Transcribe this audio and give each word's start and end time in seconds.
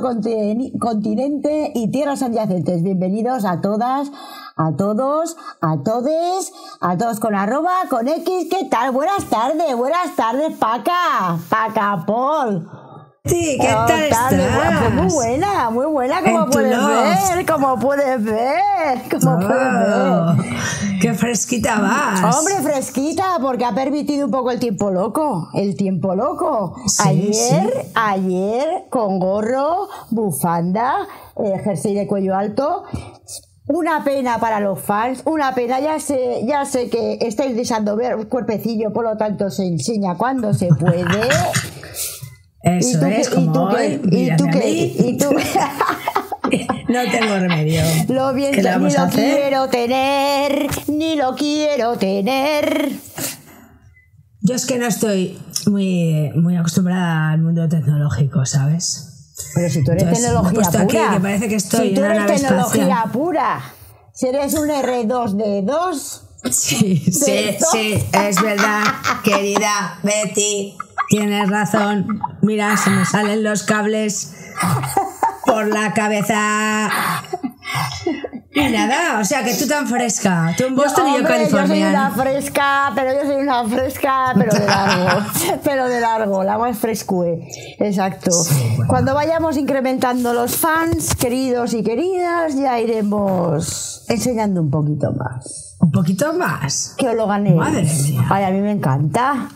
continente 0.00 1.72
y 1.74 1.90
tierras 1.90 2.22
adyacentes. 2.22 2.82
Bienvenidos 2.82 3.44
a 3.44 3.60
todas, 3.60 4.10
a 4.56 4.72
todos, 4.76 5.36
a 5.60 5.82
todes, 5.82 6.52
a 6.80 6.96
todos 6.96 7.20
con 7.20 7.34
arroba, 7.34 7.72
con 7.88 8.08
X. 8.08 8.48
¿Qué 8.50 8.64
tal? 8.70 8.92
Buenas 8.92 9.24
tardes, 9.26 9.76
buenas 9.76 10.16
tardes, 10.16 10.56
Paca, 10.56 11.38
Paca 11.48 12.04
Paul. 12.06 12.87
¿Qué 13.28 13.58
Oh, 13.74 13.86
tal 13.86 14.08
tarde, 14.08 14.44
estás? 14.46 14.78
Pues 14.80 14.94
muy 14.94 15.12
buena, 15.12 15.70
muy 15.70 15.86
buena, 15.86 16.20
como 16.22 16.46
puedes 16.50 16.78
ver, 16.86 17.46
como 17.46 17.78
puedes 17.78 18.24
ver, 18.24 19.02
como 19.10 19.38
puedes 19.38 19.68
Oh, 19.68 20.36
ver. 20.36 20.46
¡Qué 21.00 21.14
fresquita 21.14 21.78
vas! 21.78 22.36
Hombre, 22.36 22.54
fresquita, 22.62 23.38
porque 23.40 23.64
ha 23.64 23.72
permitido 23.74 24.26
un 24.26 24.32
poco 24.32 24.50
el 24.50 24.58
tiempo 24.58 24.90
loco. 24.90 25.48
El 25.54 25.76
tiempo 25.76 26.14
loco. 26.14 26.74
Sí, 26.86 27.02
ayer, 27.08 27.32
sí. 27.32 27.90
ayer, 27.94 28.84
con 28.90 29.18
gorro, 29.20 29.88
bufanda, 30.10 31.06
eh, 31.36 31.60
jersey 31.62 31.94
de 31.94 32.06
cuello 32.06 32.34
alto. 32.36 32.82
Una 33.68 34.02
pena 34.02 34.38
para 34.38 34.60
los 34.60 34.80
fans, 34.80 35.22
una 35.26 35.54
pena. 35.54 35.78
Ya 35.78 36.00
sé, 36.00 36.40
ya 36.46 36.64
sé 36.64 36.88
que 36.88 37.18
estáis 37.20 37.54
deseando 37.54 37.94
ver 37.96 38.16
un 38.16 38.24
cuerpecillo, 38.24 38.92
por 38.92 39.04
lo 39.04 39.16
tanto 39.16 39.50
se 39.50 39.66
enseña 39.66 40.16
cuando 40.16 40.52
se 40.54 40.68
puede. 40.68 41.04
Eso 42.76 43.06
es, 43.06 43.30
como 43.30 43.64
hoy? 43.64 44.00
¿Y 44.10 44.36
tú 44.36 44.44
qué? 44.52 44.70
¿Y 44.70 45.18
tú? 45.18 45.30
No 46.88 47.02
tengo 47.10 47.38
remedio. 47.38 47.82
Lo 48.08 48.32
bien 48.32 48.52
¿Qué 48.52 48.62
le 48.62 48.78
ni 48.78 48.90
lo 48.90 49.08
quiero 49.08 49.68
tener, 49.68 50.68
ni 50.86 51.16
lo 51.16 51.34
quiero 51.34 51.98
tener. 51.98 52.90
Yo 54.40 54.54
es 54.54 54.64
que 54.64 54.78
no 54.78 54.86
estoy 54.86 55.38
muy, 55.66 56.30
muy 56.34 56.56
acostumbrada 56.56 57.32
al 57.32 57.42
mundo 57.42 57.68
tecnológico, 57.68 58.46
¿sabes? 58.46 59.34
Pero 59.54 59.68
si 59.68 59.84
tú 59.84 59.92
eres 59.92 60.04
Entonces, 60.04 60.24
tecnología 60.24 60.80
aquí 60.80 60.96
pura. 60.96 61.10
que 61.12 61.20
parece 61.20 61.48
que 61.48 61.54
estoy 61.56 61.88
si 61.88 61.94
tú 61.94 62.04
eres 62.04 62.26
tecnología 62.26 62.82
espacial. 62.82 63.10
pura. 63.12 63.60
Si 64.14 64.26
eres 64.26 64.54
un 64.54 64.68
R2D2. 64.68 66.20
Sí, 66.50 67.04
sí, 67.12 67.56
sí, 67.70 68.04
es 68.12 68.40
verdad, 68.40 68.84
querida 69.22 69.98
Betty. 70.02 70.74
Tienes 71.08 71.48
razón. 71.48 72.20
Mira, 72.42 72.76
se 72.76 72.90
me 72.90 73.04
salen 73.04 73.42
los 73.42 73.62
cables 73.62 74.34
por 75.46 75.66
la 75.68 75.92
cabeza. 75.94 76.90
Y 78.54 78.68
nada, 78.70 79.20
o 79.20 79.24
sea 79.24 79.44
que 79.44 79.54
tú 79.54 79.68
tan 79.68 79.86
fresca. 79.86 80.52
Tú 80.56 80.64
en 80.64 80.74
Boston 80.74 81.08
y 81.08 81.12
yo 81.12 81.16
Hombre, 81.18 81.44
yo 81.44 81.50
soy 81.50 81.82
una 81.82 81.92
California. 81.92 82.10
fresca, 82.16 82.92
pero 82.94 83.12
yo 83.12 83.26
soy 83.30 83.42
una 83.42 83.64
fresca, 83.64 84.32
pero 84.36 84.52
de 84.52 84.66
largo. 84.66 85.26
pero 85.64 85.88
de 85.88 86.00
largo, 86.00 86.44
la 86.44 86.58
más 86.58 86.76
frescue. 86.78 87.48
Exacto. 87.78 88.32
Sí, 88.32 88.54
bueno. 88.76 88.84
Cuando 88.88 89.14
vayamos 89.14 89.56
incrementando 89.56 90.32
los 90.34 90.56
fans, 90.56 91.14
queridos 91.14 91.72
y 91.72 91.82
queridas, 91.82 92.56
ya 92.56 92.80
iremos 92.80 94.04
enseñando 94.08 94.60
un 94.60 94.70
poquito 94.70 95.12
más. 95.12 95.67
Un 95.80 95.92
poquito 95.92 96.32
más. 96.32 96.94
Que 96.98 97.08
os 97.08 97.14
lo 97.14 97.26
ganéis. 97.26 97.56
Madre 97.56 97.84
mía. 97.84 98.26
Ay, 98.28 98.44
a 98.44 98.50
mí 98.50 98.60
me 98.60 98.72
encanta. 98.72 99.48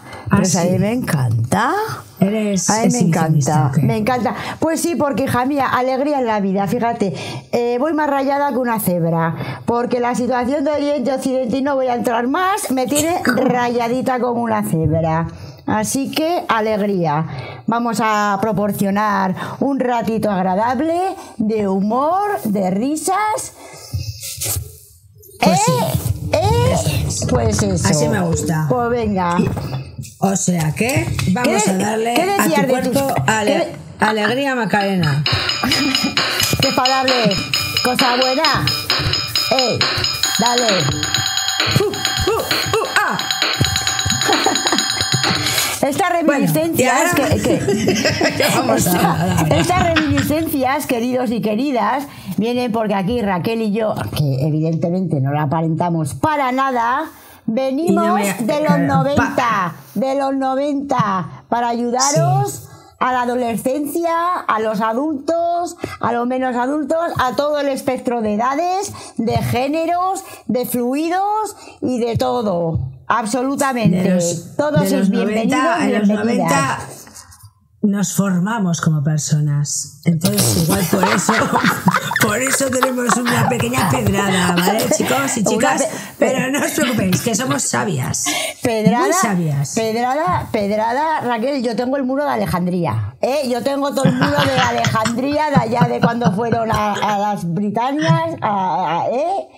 Sí? 0.44 0.58
a 0.58 0.64
mí 0.64 0.78
me 0.78 0.92
encanta. 0.92 1.72
Eres. 2.20 2.70
A 2.70 2.84
mí 2.84 2.92
me 2.92 2.98
encanta, 3.00 3.72
me 3.82 3.96
encanta. 3.96 4.34
Pues 4.60 4.80
sí, 4.80 4.94
porque 4.94 5.24
hija 5.24 5.44
mía, 5.44 5.66
alegría 5.66 6.20
en 6.20 6.26
la 6.26 6.40
vida. 6.40 6.66
Fíjate, 6.68 7.12
eh, 7.50 7.76
voy 7.80 7.92
más 7.92 8.08
rayada 8.08 8.50
que 8.50 8.58
una 8.58 8.78
cebra, 8.78 9.60
porque 9.66 9.98
la 9.98 10.14
situación 10.14 10.64
de 10.64 10.70
Oriente 10.70 11.12
Occidente, 11.12 11.58
y 11.58 11.62
no 11.62 11.74
voy 11.74 11.88
a 11.88 11.94
entrar 11.94 12.28
más, 12.28 12.70
me 12.70 12.86
tiene 12.86 13.20
rayadita 13.24 14.20
como 14.20 14.42
una 14.42 14.62
cebra. 14.62 15.26
Así 15.66 16.10
que 16.10 16.44
alegría. 16.48 17.26
Vamos 17.66 18.00
a 18.02 18.38
proporcionar 18.40 19.34
un 19.60 19.80
ratito 19.80 20.30
agradable 20.30 20.98
de 21.38 21.68
humor, 21.68 22.40
de 22.44 22.70
risas. 22.70 23.52
Pues 25.40 25.58
¿Eh? 25.58 25.62
sí. 25.66 26.11
¿Eh? 26.32 26.74
Pues 27.28 27.62
eso. 27.62 27.88
Así 27.88 28.08
me 28.08 28.20
gusta. 28.20 28.66
Pues 28.68 28.90
venga. 28.90 29.38
O 30.18 30.36
sea 30.36 30.72
que 30.72 31.06
vamos 31.32 31.62
¿Qué- 31.64 31.70
a 31.70 31.74
darle 31.74 32.14
qué 32.14 32.22
a 32.22 32.26
de 32.66 32.82
tus- 32.90 33.02
ale- 33.26 33.54
qué- 33.54 33.72
alegría 34.04 34.54
Macarena. 34.54 35.22
que 36.60 36.72
para 36.72 36.96
darle 36.96 37.34
cosa 37.84 38.16
buena. 38.16 38.66
¡Eh! 39.58 39.78
Dale. 40.38 40.66
Uh, 41.80 41.84
uh, 41.84 41.90
uh, 41.90 42.86
ah. 42.96 43.18
Estas 45.86 46.10
reminiscencias 46.10 47.14
que, 47.14 47.22
estas 49.58 49.82
reminiscencias, 49.94 50.86
queridos 50.86 51.30
y 51.32 51.40
queridas, 51.40 52.04
vienen 52.36 52.72
porque 52.72 52.94
aquí 52.94 53.20
Raquel 53.22 53.62
y 53.62 53.72
yo, 53.72 53.94
que 54.16 54.46
evidentemente 54.46 55.20
no 55.20 55.32
la 55.32 55.42
aparentamos 55.44 56.14
para 56.14 56.52
nada, 56.52 57.04
venimos 57.46 58.04
Y 58.04 58.06
no 58.08 58.14
me- 58.14 58.22
de 58.34 58.60
los 58.60 58.68
claro, 58.74 58.86
90, 58.86 59.34
pa- 59.36 59.74
de 59.94 60.14
los 60.14 60.34
90, 60.34 61.44
para 61.48 61.68
ayudaros 61.68 62.68
a 62.98 63.12
la 63.12 63.22
adolescencia, 63.22 64.12
a 64.46 64.60
los 64.60 64.80
adultos, 64.80 65.76
a 66.00 66.12
los 66.12 66.26
menos 66.26 66.54
adultos, 66.54 66.98
a 67.18 67.34
todo 67.34 67.58
el 67.58 67.68
espectro 67.68 68.22
de 68.22 68.34
edades, 68.34 68.92
de 69.16 69.36
géneros, 69.38 70.22
de 70.46 70.66
fluidos 70.66 71.56
y 71.80 71.98
de 71.98 72.16
todo. 72.16 72.78
Absolutamente. 73.08 74.02
De 74.04 74.14
los, 74.14 74.56
Todos 74.56 74.88
de 74.88 74.98
los 74.98 75.10
bienvenidos, 75.10 75.58
90, 75.60 75.84
en 75.84 75.98
los 75.98 76.08
bienvenidas. 76.08 76.48
90 76.50 77.01
nos 77.82 78.14
formamos 78.14 78.80
como 78.80 79.02
personas. 79.02 79.98
Entonces, 80.04 80.64
igual 80.64 80.84
por 80.90 81.04
eso, 81.08 81.32
por 82.22 82.40
eso 82.40 82.70
tenemos 82.70 83.16
una 83.16 83.48
pequeña 83.48 83.90
pedrada, 83.90 84.54
¿vale, 84.54 84.86
chicos 84.96 85.36
y 85.36 85.44
chicas? 85.44 85.82
pe- 85.82 85.88
Pero 86.18 86.50
no 86.52 86.64
os 86.64 86.70
preocupéis, 86.72 87.20
que 87.22 87.34
somos 87.34 87.62
sabias. 87.62 88.24
Pedrada, 88.62 89.04
Muy 89.06 89.12
sabias. 89.12 89.74
Pedrada, 89.74 90.46
Pedrada, 90.52 91.20
Raquel, 91.22 91.62
yo 91.62 91.74
tengo 91.74 91.96
el 91.96 92.04
muro 92.04 92.24
de 92.24 92.30
Alejandría. 92.30 93.16
¿eh? 93.20 93.48
Yo 93.50 93.62
tengo 93.62 93.92
todo 93.92 94.04
el 94.04 94.14
muro 94.14 94.30
de 94.44 94.58
Alejandría, 94.60 95.50
de 95.50 95.56
allá 95.56 95.88
de 95.88 96.00
cuando 96.00 96.32
fueron 96.32 96.70
a, 96.70 96.92
a 96.92 97.18
las 97.18 97.52
Britannias, 97.52 98.36
a, 98.40 99.00
a- 99.02 99.08
¿eh? 99.10 99.48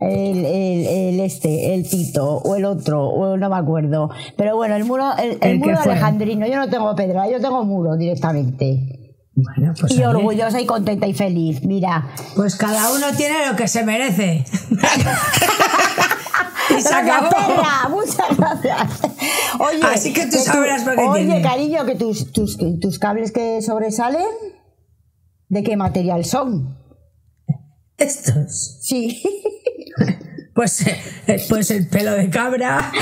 El, 0.00 0.44
el- 0.44 0.86
el 0.86 1.20
este, 1.20 1.74
el 1.74 1.88
Tito, 1.88 2.38
o 2.38 2.54
el 2.56 2.64
otro, 2.64 3.06
o 3.08 3.36
no 3.36 3.48
me 3.50 3.56
acuerdo. 3.56 4.10
Pero 4.36 4.56
bueno, 4.56 4.74
el 4.76 4.84
muro, 4.84 5.10
el, 5.16 5.32
el 5.32 5.38
¿El 5.42 5.58
muro 5.58 5.78
alejandrino, 5.80 6.46
yo 6.46 6.56
no 6.56 6.68
tengo 6.68 6.94
pedrada, 6.94 7.30
yo 7.30 7.40
tengo 7.40 7.64
muro 7.64 7.96
directamente. 7.96 9.00
Bueno, 9.36 9.74
pues, 9.80 9.90
Y 9.92 9.96
oye, 9.96 10.06
orgullosa 10.06 10.60
y 10.60 10.66
contenta 10.66 11.06
y 11.08 11.14
feliz, 11.14 11.64
mira. 11.64 12.08
pues 12.36 12.54
cada 12.56 12.92
uno 12.92 13.06
tiene 13.16 13.46
lo 13.50 13.56
que 13.56 13.66
se 13.66 13.82
merece. 13.84 14.44
y 16.76 16.80
se 16.80 16.94
acabó. 16.94 17.30
perra, 17.30 17.88
muchas 17.90 18.36
gracias. 18.36 19.00
Oye, 19.58 19.80
Así 19.92 20.12
que 20.12 20.26
tú 20.26 20.36
sabrás 20.38 20.84
Oye, 21.08 21.24
tiene. 21.24 21.42
cariño, 21.42 21.84
que 21.84 21.94
tus, 21.96 22.32
tus, 22.32 22.56
que 22.56 22.76
tus 22.80 22.98
cables 22.98 23.32
que 23.32 23.60
sobresalen, 23.62 24.22
¿de 25.48 25.62
qué 25.64 25.76
material 25.76 26.24
son? 26.24 26.78
Estos. 27.98 28.78
Sí. 28.82 29.22
Pues, 30.54 30.86
eh, 30.86 31.44
pues 31.48 31.70
el 31.72 31.88
pelo 31.88 32.12
de 32.12 32.30
cabra. 32.30 32.92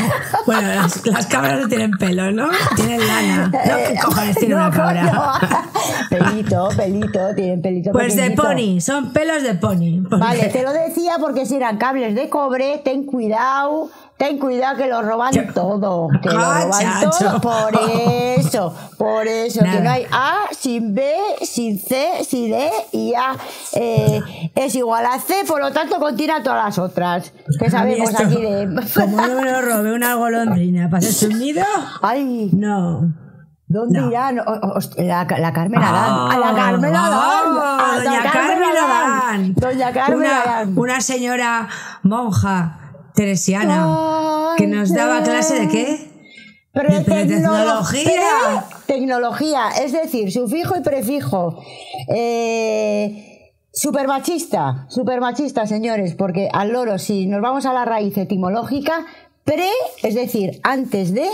Bueno, 0.47 0.69
las, 0.75 1.05
las 1.07 1.27
cabras 1.27 1.61
no 1.61 1.69
tienen 1.69 1.91
pelo, 1.93 2.33
¿no? 2.33 2.49
Tienen 2.77 3.07
lana. 3.07 3.47
¿No? 3.49 3.77
¿Qué 3.77 4.01
cojones 4.03 4.37
tiene 4.37 4.55
No, 4.55 4.61
una 4.63 4.71
cabra? 4.71 5.35
Pelito, 6.11 6.69
pelito, 6.77 7.35
tienen 7.35 7.61
pelito. 7.63 7.93
Pues 7.93 8.17
de 8.17 8.31
pony, 8.33 8.81
son 8.81 9.13
pelos 9.13 9.43
de 9.43 9.55
pony. 9.55 10.03
porque- 10.03 10.17
Vale, 10.17 10.45
te 10.49 10.63
lo 10.63 10.73
decía 10.73 11.15
porque 11.21 11.45
si 11.47 11.57
eran 11.57 11.77
cables 11.79 12.15
de 12.15 12.29
cobre, 12.29 12.81
ten 12.85 13.05
cuidado, 13.05 13.91
ten 14.23 14.39
cuidado 14.39 14.77
que 14.77 14.87
lo 14.87 15.03
roban 15.03 15.33
¿Qué? 15.33 15.43
todo. 15.53 16.09
Que 16.23 16.29
lo 16.31 16.39
Ah, 16.39 16.63
roban 16.63 16.81
chacho. 16.81 17.11
todo. 17.11 17.41
Por 17.41 17.73
eso, 18.39 18.75
por 18.97 19.27
eso, 19.27 19.59
que 19.61 19.67
Nada. 19.67 19.81
no 19.81 19.91
hay 19.91 20.07
A 20.13 20.35
sin 20.57 20.95
B, 20.95 21.13
sin 21.41 21.81
C, 21.81 22.25
sin 22.25 22.51
D 22.53 22.71
y 22.93 23.15
A 23.15 23.35
eh, 23.75 24.21
es 24.55 24.75
igual 24.77 25.07
a 25.07 25.19
C, 25.19 25.35
por 25.47 25.61
lo 25.61 25.73
tanto 25.73 25.99
continúa 25.99 26.41
todas 26.41 26.65
las 26.67 26.79
otras. 26.79 27.33
Que 27.59 27.67
A 27.67 27.71
sabemos 27.71 28.11
esto, 28.11 28.23
aquí 28.23 28.37
de. 28.41 28.69
Como 28.95 29.17
no 29.17 29.41
me 29.43 29.51
lo 29.51 29.61
robé 29.61 29.93
una 29.93 30.15
golondrina 30.15 30.89
para 30.89 30.99
hacer 30.99 31.13
su 31.15 31.29
nido, 31.37 31.65
Ay, 32.01 32.51
no. 32.53 33.13
¿dónde 33.67 34.01
No. 34.01 34.09
irán? 34.11 34.39
O- 34.39 34.43
o- 34.43 34.79
la, 35.03 35.25
la 35.25 35.53
Carmen 35.53 35.83
Adán. 35.83 36.11
Ah, 36.11 36.29
a 36.33 36.39
la 36.39 36.55
Carmen 36.55 36.95
Adán. 36.95 37.59
a 37.59 37.99
doña 38.05 38.23
Carmen 38.31 38.77
Adán. 38.77 39.55
Doña 39.57 39.93
Carmen 39.93 40.19
una, 40.19 40.43
Adán. 40.43 40.75
una 40.79 41.01
señora 41.01 41.69
monja 42.05 42.79
teresiana 43.15 44.55
que 44.57 44.67
nos 44.67 44.93
daba 44.93 45.23
clase 45.23 45.61
de 45.61 45.69
qué? 45.69 46.13
De 46.75 47.01
tecnología. 47.05 48.05
tecnología. 48.05 48.65
Tecnología, 48.87 49.69
es 49.83 49.93
decir, 49.93 50.33
sufijo 50.33 50.77
y 50.77 50.81
prefijo. 50.81 51.63
Eh, 52.09 53.53
super 53.73 54.09
machista, 54.09 54.87
super 54.89 55.21
machista, 55.21 55.67
señores, 55.67 56.15
porque 56.15 56.49
al 56.53 56.73
loro, 56.73 56.99
si 56.99 57.27
nos 57.27 57.43
vamos 57.43 57.67
a 57.67 57.73
la 57.73 57.85
raíz 57.85 58.17
etimológica, 58.17 59.05
pre, 59.45 59.69
es 60.03 60.15
decir, 60.15 60.61
antes 60.63 61.13
de 61.13 61.29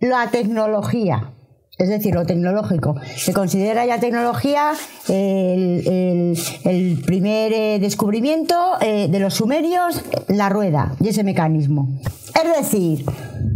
la 0.00 0.30
tecnología. 0.30 1.32
Es 1.78 1.88
decir, 1.88 2.14
lo 2.14 2.26
tecnológico. 2.26 2.96
Se 3.16 3.32
considera 3.32 3.86
ya 3.86 3.98
tecnología 4.00 4.72
el, 5.08 5.86
el- 5.86 6.38
el 6.64 7.02
primer 7.04 7.52
eh, 7.52 7.78
descubrimiento 7.80 8.54
eh, 8.80 9.08
de 9.08 9.18
los 9.20 9.34
sumerios, 9.34 10.02
la 10.28 10.48
rueda 10.48 10.92
y 11.00 11.08
ese 11.08 11.22
mecanismo. 11.24 11.88
Es 12.34 12.56
decir, 12.56 13.04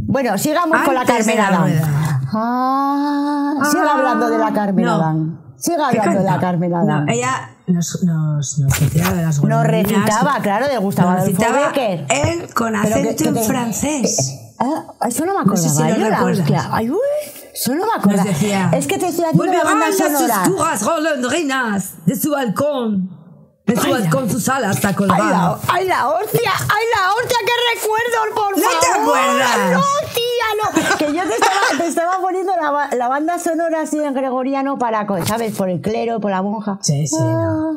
bueno, 0.06 0.38
sigamos 0.38 0.80
con 0.82 0.94
la 0.94 1.04
Carmen 1.04 1.36
la 1.36 1.46
Adán. 1.48 1.62
rueda. 1.62 2.20
Ah, 2.34 3.54
siga 3.70 3.84
Ah, 3.88 3.94
hablando 3.96 4.30
de 4.30 4.38
la 4.38 4.52
Carmen 4.52 4.84
no. 4.84 4.94
Adán. 4.94 5.38
Siga 5.56 5.90
¿Qué 5.90 5.98
hablando 6.00 6.22
de 6.22 6.30
la? 6.30 6.40
Carmen 6.40 6.74
Adán. 6.74 7.06
No, 7.06 7.12
ella 7.12 7.50
nos, 7.68 8.02
nos, 8.02 8.58
nos 8.58 8.80
recitaba 8.80 9.14
de 9.14 9.22
las 9.22 9.42
Nos 9.44 9.64
recitaba, 9.66 10.38
claro, 10.42 10.66
de 10.68 10.76
Gustavo 10.78 11.10
Adolfo 11.10 11.42
Becker. 11.42 12.06
él 12.08 12.52
con 12.54 12.72
que- 12.72 12.78
acento 12.78 13.32
que 13.32 13.38
en 13.40 13.44
francés. 13.46 14.38
Ah, 14.58 14.84
eso 15.08 15.24
no 15.26 15.38
me 15.38 15.44
No 15.44 15.56
sé 15.56 15.68
acordaba. 15.68 15.94
si 16.34 16.42
yo, 16.42 16.48
la. 16.52 16.68
Ay, 16.72 16.90
uy, 16.90 16.96
eso 17.54 17.74
no 17.74 17.84
me 17.86 17.92
acordaba. 17.96 18.24
Decía, 18.24 18.70
es 18.72 18.86
que 18.86 18.98
te 18.98 19.08
estoy 19.08 19.24
haciendo 19.26 19.44
la 19.52 19.64
banda 19.64 19.86
"Volverán 19.86 20.12
las 20.12 20.18
sonora. 20.20 20.42
oscuras 20.42 20.84
golondrinas 20.84 22.06
de 22.06 22.16
su 22.16 22.30
balcón. 22.30 23.18
De 23.66 23.76
su 23.76 23.86
Ay, 23.86 23.92
balcón 23.92 24.28
sus 24.28 24.48
alas 24.48 24.76
está 24.76 24.92
colgada. 24.94 25.56
ay, 25.68 25.86
la 25.86 26.08
hostia, 26.08 26.50
ay, 26.52 26.84
la 26.96 27.12
hostia, 27.14 27.36
qué 27.46 27.52
recuerdo, 27.78 28.34
por 28.34 28.56
¿No 28.58 28.62
te 28.80 28.86
favor. 28.86 29.16
acuerdas? 29.16 29.72
No, 29.72 29.82
tía, 30.12 30.90
no. 30.90 30.96
Que 30.98 31.06
yo 31.14 31.22
te 31.28 31.34
estaba, 31.34 31.78
te 31.78 31.86
estaba 31.86 32.20
poniendo 32.20 32.52
la, 32.60 32.70
ba- 32.72 32.90
la 32.96 33.06
banda 33.08 33.38
sonora 33.38 33.82
así 33.82 33.98
en 34.02 34.14
gregoriano 34.14 34.78
para, 34.78 35.06
¿sabes? 35.24 35.54
Por 35.56 35.70
el 35.70 35.80
clero, 35.80 36.18
por 36.20 36.32
la 36.32 36.42
monja. 36.42 36.78
Sí, 36.82 37.06
sí, 37.06 37.16
Ah, 37.20 37.70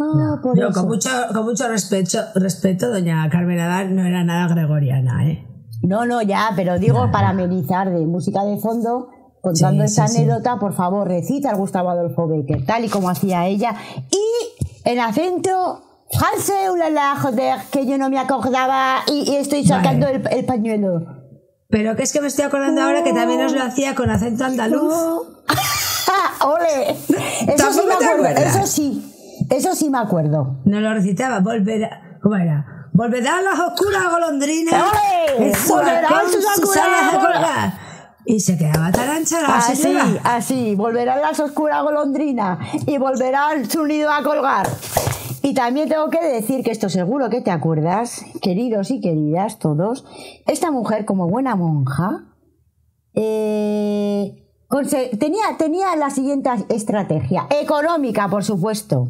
ah, 0.00 0.40
por 0.42 0.58
Yo, 0.58 0.72
con 0.72 0.88
mucho, 0.88 1.08
con 1.32 1.44
mucho 1.44 1.68
respeto, 1.68 2.18
respeto, 2.34 2.90
doña 2.90 3.28
Carmen 3.30 3.60
Adán 3.60 3.94
no 3.94 4.04
era 4.04 4.24
nada 4.24 4.48
gregoriana, 4.52 5.24
¿eh? 5.28 5.46
No, 5.86 6.04
no, 6.04 6.20
ya, 6.22 6.50
pero 6.56 6.78
digo 6.78 7.10
para 7.12 7.28
amenizar 7.30 7.90
de 7.90 8.04
música 8.06 8.44
de 8.44 8.58
fondo, 8.58 9.08
contando 9.40 9.84
Sí, 9.84 9.90
esta 9.90 10.08
sí, 10.08 10.14
sí. 10.16 10.22
anécdota, 10.22 10.58
por 10.58 10.72
favor, 10.74 11.06
recita 11.06 11.50
al 11.50 11.56
Gustavo 11.56 11.90
Adolfo 11.90 12.26
Becker, 12.26 12.66
tal 12.66 12.84
y 12.84 12.88
como 12.88 13.08
hacía 13.08 13.46
ella. 13.46 13.74
Y 14.10 14.88
en 14.88 14.98
acento 14.98 15.82
francés, 16.10 16.70
ulala, 16.72 17.16
joder, 17.20 17.58
que 17.70 17.86
yo 17.86 17.98
no 17.98 18.10
me 18.10 18.18
acordaba 18.18 18.98
y, 19.06 19.30
y 19.30 19.36
estoy 19.36 19.64
sacando 19.64 20.08
el, 20.08 20.26
el 20.30 20.44
pañuelo. 20.44 21.02
Pero 21.68 21.94
que 21.96 22.02
es 22.04 22.12
que 22.12 22.20
me 22.20 22.28
estoy 22.28 22.44
acordando 22.44 22.80
ahora 22.82 23.02
que 23.04 23.12
también 23.12 23.44
os 23.44 23.52
lo 23.52 23.62
hacía 23.62 23.94
con 23.94 24.08
acento 24.10 24.44
andaluz. 24.44 24.92
¡Ah, 25.48 26.46
¡Ole! 26.46 26.90
Eso 26.90 27.06
sí 27.46 27.56
¿Tampoco 27.56 27.86
me 27.86 27.94
acuerdo, 27.94 28.26
eso 28.42 28.66
sí, 28.66 29.46
eso 29.50 29.74
sí 29.74 29.90
me 29.90 29.98
acuerdo. 29.98 30.58
No 30.64 30.80
lo 30.80 30.92
recitaba, 30.94 31.40
volverá. 31.40 32.18
¿Cómo 32.22 32.36
era? 32.36 32.75
Volverán 32.96 33.44
las 33.44 33.58
oscuras 33.60 34.10
golondrinas. 34.10 34.84
Su 35.66 35.74
Volverán 35.74 36.32
sus 36.32 36.44
oscuras 36.46 37.12
golondrinas. 37.12 37.34
colgar. 37.34 37.72
Y 38.24 38.40
se 38.40 38.56
quedaba 38.56 38.90
tan 38.90 39.08
ancha 39.10 39.40
la 39.42 39.58
Así, 39.58 39.76
señora. 39.76 40.20
así, 40.24 40.74
volverán 40.74 41.20
las 41.20 41.38
oscuras 41.38 41.82
golondrinas 41.82 42.58
y 42.86 42.96
volverán 42.98 43.70
su 43.70 43.84
nido 43.84 44.10
a 44.10 44.22
colgar. 44.22 44.66
Y 45.42 45.54
también 45.54 45.88
tengo 45.88 46.08
que 46.10 46.24
decir 46.24 46.64
que 46.64 46.72
esto 46.72 46.88
seguro 46.88 47.28
que 47.30 47.40
te 47.42 47.50
acuerdas, 47.52 48.24
queridos 48.42 48.90
y 48.90 49.00
queridas 49.00 49.58
todos, 49.60 50.04
esta 50.46 50.70
mujer 50.72 51.04
como 51.04 51.28
buena 51.28 51.54
monja 51.54 52.24
eh, 53.14 54.42
tenía, 55.20 55.44
tenía 55.58 55.94
la 55.96 56.10
siguiente 56.10 56.50
estrategia, 56.70 57.46
económica 57.50 58.28
por 58.28 58.42
supuesto. 58.42 59.08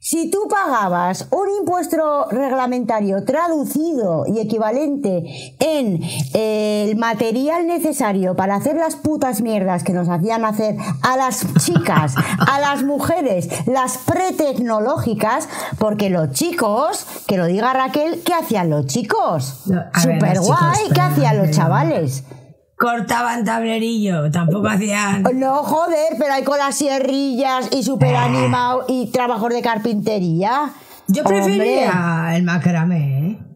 Si 0.00 0.30
tú 0.30 0.46
pagabas 0.48 1.26
un 1.32 1.48
impuesto 1.60 2.28
reglamentario 2.30 3.24
traducido 3.24 4.26
y 4.28 4.38
equivalente 4.38 5.56
en 5.58 6.00
eh, 6.34 6.86
el 6.88 6.96
material 6.96 7.66
necesario 7.66 8.36
para 8.36 8.54
hacer 8.54 8.76
las 8.76 8.94
putas 8.94 9.40
mierdas 9.40 9.82
que 9.82 9.92
nos 9.92 10.08
hacían 10.08 10.44
hacer 10.44 10.76
a 11.02 11.16
las 11.16 11.44
chicas, 11.64 12.14
a 12.38 12.60
las 12.60 12.84
mujeres, 12.84 13.48
las 13.66 13.98
pretecnológicas, 13.98 15.48
porque 15.78 16.10
los 16.10 16.30
chicos, 16.30 17.04
que 17.26 17.36
lo 17.36 17.46
diga 17.46 17.72
Raquel, 17.72 18.22
¿qué 18.24 18.34
hacían 18.34 18.70
los 18.70 18.86
chicos? 18.86 19.62
No, 19.66 19.80
a 19.80 20.06
ver, 20.06 20.20
Super 20.20 20.40
guay, 20.40 20.76
chicos, 20.76 20.92
¿qué 20.94 21.00
hacían 21.00 21.38
los 21.38 21.50
chavales? 21.50 22.22
Cortaban 22.78 23.44
tablerillo, 23.44 24.30
tampoco 24.30 24.68
hacían. 24.68 25.24
No, 25.34 25.64
joder, 25.64 26.14
pero 26.16 26.32
hay 26.32 26.44
con 26.44 26.58
las 26.58 26.76
sierrillas 26.76 27.68
y 27.72 27.82
súper 27.82 28.14
animado 28.14 28.84
y 28.86 29.10
trabajos 29.10 29.52
de 29.52 29.62
carpintería. 29.62 30.70
Yo 31.08 31.24
Hombre, 31.24 31.42
prefería 31.42 32.32
el 32.36 32.44
macramé, 32.44 33.28
¿eh? 33.30 33.47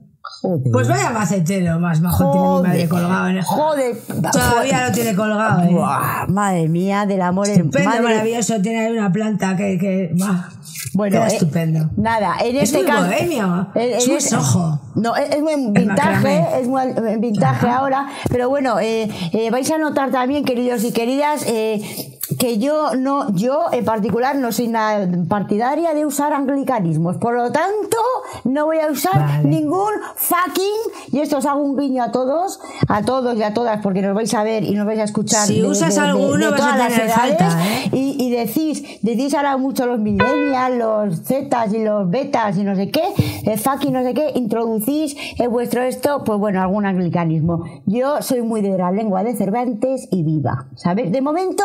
Joder. 0.43 0.73
Pues 0.73 0.89
vaya 0.89 1.11
macetero 1.11 1.79
más 1.79 2.01
majo 2.01 2.31
tiene 2.33 2.47
mi 2.47 2.63
madre 2.63 2.89
colgado. 2.89 3.29
en 3.29 3.37
el- 3.37 3.45
Joder. 3.45 3.97
Todavía 4.33 4.87
lo 4.89 4.93
tiene 4.93 5.15
colgado, 5.15 5.63
¿eh? 5.63 5.69
Buah, 5.71 6.27
madre 6.29 6.69
mía, 6.69 7.07
del 7.07 7.23
amor 7.23 7.47
en 7.49 7.53
Estupendo, 7.61 7.89
madre- 7.91 8.03
maravilloso. 8.03 8.61
Tiene 8.61 8.87
ahí 8.87 8.93
una 8.93 9.13
planta 9.13 9.57
que. 9.57 9.79
que 9.79 10.11
buah, 10.19 10.49
Bueno, 10.95 11.23
eh, 11.23 11.27
estupendo. 11.29 11.89
Nada, 11.97 12.35
en 12.45 12.57
Es 12.57 12.65
este 12.65 12.79
muy 12.79 12.87
caso. 12.87 13.07
bohemio, 13.07 13.69
en- 13.77 13.83
en 13.83 13.97
es 13.99 14.07
muy 14.09 14.17
este- 14.17 14.31
sojo. 14.31 14.81
No, 14.97 15.17
es, 15.17 15.41
muy 15.41 15.55
vintage, 15.71 16.61
es 16.61 16.67
muy 16.69 16.83
vintage 17.19 17.69
ahora. 17.69 18.09
Pero 18.29 18.49
bueno, 18.51 18.79
eh, 18.81 19.09
eh, 19.33 19.51
vais 19.51 19.71
a 19.71 19.79
notar 19.79 20.11
también, 20.11 20.45
queridos 20.45 20.83
y 20.85 20.93
queridas, 20.93 21.45
eh, 21.47 22.12
que 22.39 22.59
yo 22.59 22.95
no, 22.95 23.35
yo 23.35 23.67
en 23.73 23.85
particular 23.85 24.37
no 24.37 24.53
soy 24.53 24.69
nada 24.69 25.09
partidaria 25.29 25.93
de 25.93 26.07
usar 26.07 26.33
anglicanismos. 26.33 27.17
Por 27.17 27.35
lo 27.35 27.51
tanto, 27.51 27.97
no 28.45 28.67
voy 28.67 28.79
a 28.79 28.91
usar 28.91 29.19
Vale. 29.19 29.49
ningún 29.49 29.93
fucking, 30.17 31.13
y 31.13 31.21
esto 31.21 31.39
os 31.39 31.47
hago 31.47 31.61
un 31.61 31.77
guiño 31.77 32.03
a 32.03 32.13
todos, 32.13 32.61
a 32.89 33.03
todos 33.03 33.37
y 33.37 33.43
a 33.43 33.53
todas, 33.53 33.81
porque 33.83 34.03
nos 34.03 34.15
vais 34.15 34.33
a 34.35 34.45
ver 34.45 34.63
y 34.63 34.73
nos 34.75 34.87
vais 34.87 35.01
a 35.01 35.05
escuchar. 35.05 35.47
Si 35.47 35.63
usas 35.63 35.99
alguno, 35.99 36.51
vas 36.51 36.55
a 36.55 36.57
todas 36.57 36.79
las 36.79 36.89
tener 36.89 37.07
edades, 37.07 37.39
falta, 37.39 37.67
¿eh? 37.67 37.91
y, 37.93 38.17
y 38.25 38.31
decís, 38.31 38.83
decís 39.03 39.35
ahora 39.35 39.57
mucho 39.57 39.87
los 39.87 39.99
millennials, 39.99 40.77
los 40.79 41.23
zetas 41.25 41.73
y 41.75 41.83
los 41.85 42.09
betas 42.09 42.57
y 42.57 42.63
no 42.63 42.77
sé 42.77 42.91
qué, 42.91 43.03
el 43.45 43.59
fucking 43.59 43.93
no 43.93 44.03
sé 44.03 44.15
qué, 44.15 44.33
introducís 44.35 45.17
en 45.39 45.51
vuestro 45.51 45.83
esto, 45.83 46.23
pues 46.25 46.39
bueno, 46.39 46.63
algún 46.63 46.87
anglicanismo. 46.87 47.65
Yo 47.87 48.23
soy 48.23 48.43
muy 48.43 48.63
de 48.63 48.79
la 48.79 48.93
lengua 48.93 49.25
de 49.25 49.35
Cervantes 49.35 50.09
y 50.11 50.23
viva, 50.23 50.67
¿sabes? 50.77 51.11
De 51.11 51.21
momento 51.21 51.65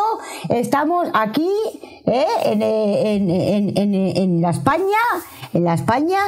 estamos 0.60 1.08
aquí, 1.14 1.50
¿eh? 2.06 2.26
en, 2.46 2.62
en, 2.62 3.78
en, 3.78 3.94
en 3.96 4.42
la 4.42 4.52
España, 4.52 4.98
en 5.54 5.64
la 5.64 5.74
España, 5.74 6.20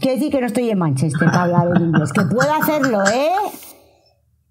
quiero 0.00 0.16
decir 0.16 0.32
que 0.32 0.40
no 0.40 0.46
estoy 0.46 0.70
en 0.70 0.78
Manchester 0.78 1.28
para 1.28 1.42
hablar 1.42 1.76
en 1.76 1.86
inglés, 1.86 2.12
que 2.12 2.22
puedo 2.22 2.52
hacerlo, 2.52 3.02
¿eh? 3.06 3.30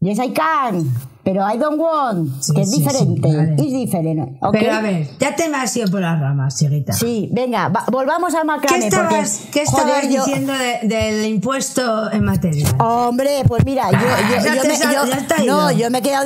Yes, 0.06 0.20
I 0.20 0.32
can, 0.34 0.86
pero 1.24 1.42
I 1.52 1.58
don't 1.58 1.80
want, 1.80 2.30
Sí, 2.44 2.54
que 2.54 2.62
es 2.62 2.70
sí, 2.70 2.76
sí, 2.76 2.82
diferente, 2.84 3.36
vale. 3.36 3.54
es 3.56 3.74
diferente. 3.74 4.38
Pero 4.52 4.74
a 4.74 4.82
ver, 4.82 5.08
ya 5.20 5.36
te 5.36 5.50
me 5.50 5.58
has 5.58 5.76
ido 5.76 5.90
por 5.90 6.02
las 6.02 6.20
ramas, 6.20 6.60
chiquita. 6.60 6.94
Sí, 6.94 7.28
venga, 7.34 7.70
va- 7.70 7.86
volvamos 7.92 8.36
al 8.36 8.42
¿Qué 8.42 8.46
macrame. 8.46 8.86
estabas, 8.86 9.40
porque, 9.40 9.52
qué 9.52 9.62
estabas 9.64 9.86
joder, 9.96 10.10
yo- 10.12 10.24
diciendo 10.26 10.54
de- 10.54 10.88
del 10.88 11.26
impuesto 11.26 12.12
en 12.12 12.24
materia? 12.24 12.68
Hombre, 12.80 13.42
pues 13.48 13.66
mira, 13.66 13.90
yo, 13.92 13.98
yo- 13.98 14.44
Ya 14.46 14.56
yo 14.56 14.64
me, 14.70 14.78
yo- 14.78 15.46
no, 15.48 15.72
yo 15.72 15.90
me 15.90 15.98
he 15.98 16.02
quedado 16.04 16.26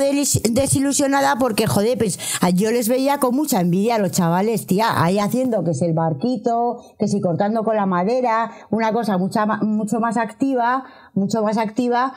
desilusionada 0.50 1.36
porque, 1.36 1.66
joder, 1.66 1.96
pues 1.96 2.18
a- 2.42 2.50
yo 2.50 2.70
les 2.70 2.88
veía 2.88 3.18
con 3.18 3.34
mucha 3.34 3.60
envidia 3.60 3.94
a 3.94 3.98
los 3.98 4.10
chavales, 4.10 4.66
tía, 4.66 5.02
ahí 5.02 5.18
haciendo 5.18 5.64
que 5.64 5.70
es 5.70 5.80
el 5.80 5.94
barquito, 5.94 6.82
que 6.98 7.08
si 7.08 7.20
cortando 7.22 7.64
con 7.64 7.76
la 7.76 7.86
madera, 7.86 8.50
una 8.70 8.92
cosa 8.92 9.16
mucha, 9.16 9.46
mucho 9.46 10.00
más 10.00 10.18
activa, 10.18 10.84
mucho 11.14 11.42
más 11.42 11.56
activa. 11.56 12.12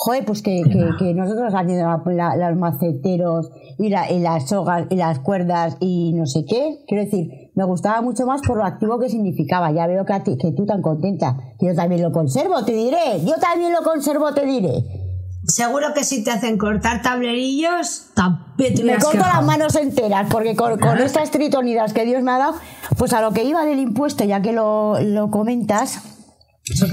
Joder, 0.00 0.24
pues 0.24 0.42
que, 0.42 0.62
que, 0.62 0.90
que 0.96 1.12
nosotros 1.12 1.52
haciendo 1.52 1.84
la- 2.06 2.36
la- 2.36 2.50
los 2.50 2.58
maceteros 2.58 3.50
y, 3.78 3.88
la- 3.88 4.10
y 4.12 4.20
las 4.20 4.48
sogas 4.48 4.86
y 4.90 4.94
las 4.96 5.18
cuerdas 5.18 5.76
y 5.80 6.12
no 6.14 6.24
sé 6.26 6.44
qué. 6.48 6.84
Quiero 6.86 7.04
decir, 7.04 7.50
me 7.56 7.64
gustaba 7.64 8.00
mucho 8.00 8.24
más 8.24 8.40
por 8.46 8.58
lo 8.58 8.64
activo 8.64 9.00
que 9.00 9.08
significaba. 9.08 9.72
Ya 9.72 9.88
veo 9.88 10.04
que, 10.04 10.12
a 10.12 10.22
ti- 10.22 10.38
que 10.38 10.52
tú 10.52 10.66
tan 10.66 10.82
contenta. 10.82 11.36
Yo 11.60 11.74
también 11.74 12.00
lo 12.02 12.12
conservo, 12.12 12.64
te 12.64 12.72
diré. 12.74 13.24
Yo 13.24 13.34
también 13.40 13.72
lo 13.72 13.82
conservo, 13.82 14.32
te 14.32 14.46
diré. 14.46 14.84
Seguro 15.44 15.88
que 15.94 16.04
si 16.04 16.22
te 16.22 16.30
hacen 16.30 16.58
cortar 16.58 17.02
tablerillos, 17.02 18.10
también 18.14 18.74
te 18.74 18.84
Me 18.84 18.98
corto 18.98 19.18
las 19.18 19.44
manos 19.44 19.74
enteras 19.76 20.28
porque 20.30 20.54
con, 20.54 20.78
con 20.78 20.98
estas 20.98 21.30
tritonidas 21.32 21.92
que 21.92 22.04
Dios 22.04 22.22
me 22.22 22.30
ha 22.32 22.38
dado, 22.38 22.54
pues 22.98 23.12
a 23.14 23.20
lo 23.20 23.32
que 23.32 23.44
iba 23.44 23.64
del 23.64 23.78
impuesto, 23.80 24.24
ya 24.24 24.42
que 24.42 24.52
lo, 24.52 25.00
lo 25.00 25.30
comentas, 25.30 26.17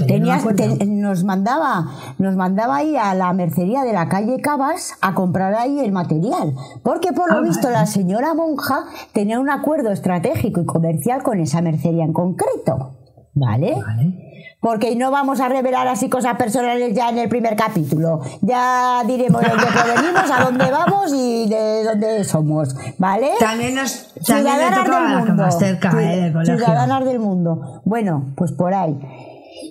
Tenías- 0.06 0.44
te- 0.56 0.86
nos 0.86 1.24
mandaba 1.24 1.86
nos 2.18 2.36
mandaba 2.36 2.76
ahí 2.76 2.96
a 2.96 3.14
la 3.14 3.32
mercería 3.32 3.82
de 3.82 3.92
la 3.92 4.08
calle 4.08 4.40
Cabas 4.40 4.94
a 5.00 5.14
comprar 5.14 5.54
ahí 5.54 5.78
el 5.80 5.92
material 5.92 6.54
porque 6.82 7.12
por 7.12 7.30
lo 7.32 7.38
Ah, 7.38 7.42
visto 7.42 7.68
la 7.70 7.86
señora 7.86 8.34
monja 8.34 8.84
tenía 9.12 9.38
un 9.40 9.50
acuerdo 9.50 9.90
estratégico 9.92 10.60
y 10.60 10.66
comercial 10.66 11.22
con 11.22 11.40
esa 11.40 11.60
mercería 11.60 12.04
en 12.04 12.12
concreto 12.12 12.96
vale 13.34 13.74
Vale. 13.86 14.56
porque 14.60 14.96
no 14.96 15.10
vamos 15.10 15.40
a 15.40 15.48
revelar 15.48 15.86
así 15.88 16.08
cosas 16.08 16.36
personales 16.36 16.94
ya 16.94 17.10
en 17.10 17.18
el 17.18 17.28
primer 17.28 17.54
capítulo. 17.54 18.20
Ya 18.40 19.02
diremos 19.06 19.40
de 19.42 19.48
dónde 19.48 19.66
provenimos, 19.66 20.30
a 20.30 20.44
dónde 20.44 20.70
vamos 20.72 21.12
y 21.14 21.48
de 21.48 21.84
dónde 21.84 22.24
somos, 22.24 22.74
¿vale? 22.98 23.28
También 23.38 23.74
nos 23.76 24.12
también 24.26 24.54
Ciudadanas 24.56 24.88
del 24.88 25.26
mundo. 25.28 25.42
más 25.44 25.58
cerca 25.58 25.90
eh, 26.02 26.32
del. 26.32 26.46
Ciudadanas 26.46 27.04
del 27.04 27.18
mundo. 27.20 27.82
Bueno, 27.84 28.24
pues 28.34 28.50
por 28.52 28.74
ahí. 28.74 28.98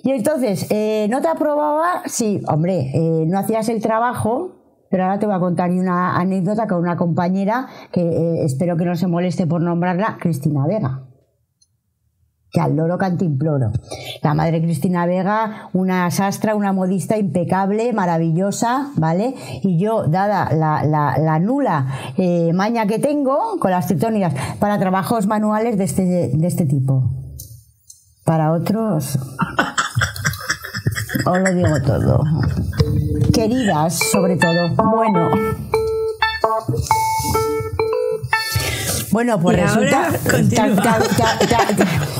Y 0.06 0.12
entonces, 0.12 0.68
eh, 0.70 1.08
¿no 1.10 1.20
te 1.20 1.26
aprobaba? 1.26 2.02
Sí, 2.06 2.40
hombre, 2.46 2.92
eh, 2.94 3.24
no 3.26 3.40
hacías 3.40 3.68
el 3.68 3.82
trabajo, 3.82 4.52
pero 4.88 5.02
ahora 5.02 5.18
te 5.18 5.26
voy 5.26 5.34
a 5.34 5.40
contar 5.40 5.72
una 5.72 6.16
anécdota 6.16 6.68
con 6.68 6.78
una 6.78 6.96
compañera 6.96 7.66
que 7.90 8.02
eh, 8.02 8.44
espero 8.44 8.76
que 8.76 8.84
no 8.84 8.94
se 8.94 9.08
moleste 9.08 9.48
por 9.48 9.60
nombrarla, 9.60 10.16
Cristina 10.20 10.64
Vega 10.64 11.02
que 12.52 12.60
al 12.60 12.76
loro 12.76 12.96
cantimploro. 12.96 13.72
La 14.22 14.32
madre 14.32 14.62
Cristina 14.62 15.04
Vega, 15.06 15.70
una 15.72 16.08
sastra, 16.12 16.54
una 16.54 16.72
modista 16.72 17.18
impecable, 17.18 17.92
maravillosa, 17.92 18.92
¿vale? 18.94 19.34
Y 19.62 19.76
yo, 19.76 20.06
dada 20.06 20.54
la, 20.54 21.38
nula 21.40 21.86
maña 22.54 22.86
que 22.86 23.00
tengo 23.00 23.58
con 23.58 23.72
las 23.72 23.88
tritónicas 23.88 24.34
para 24.60 24.78
trabajos 24.78 25.26
manuales 25.26 25.76
de 25.76 25.84
este, 25.84 26.30
de 26.32 26.46
este 26.46 26.64
tipo. 26.64 27.10
Para 28.24 28.52
otros, 28.52 29.18
os 31.26 31.38
lo 31.38 31.54
digo 31.54 31.82
todo. 31.82 32.24
Queridas, 33.32 33.98
sobre 34.12 34.36
todo. 34.36 34.68
Bueno. 34.76 35.30
Bueno, 39.10 39.40
pues 39.40 39.58
resulta. 39.58 40.10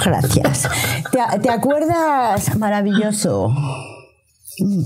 gracias. 0.04 0.68
¿Te, 1.42 1.50
acuerdas? 1.50 2.56
Maravilloso. 2.56 3.50
Mm. 4.58 4.82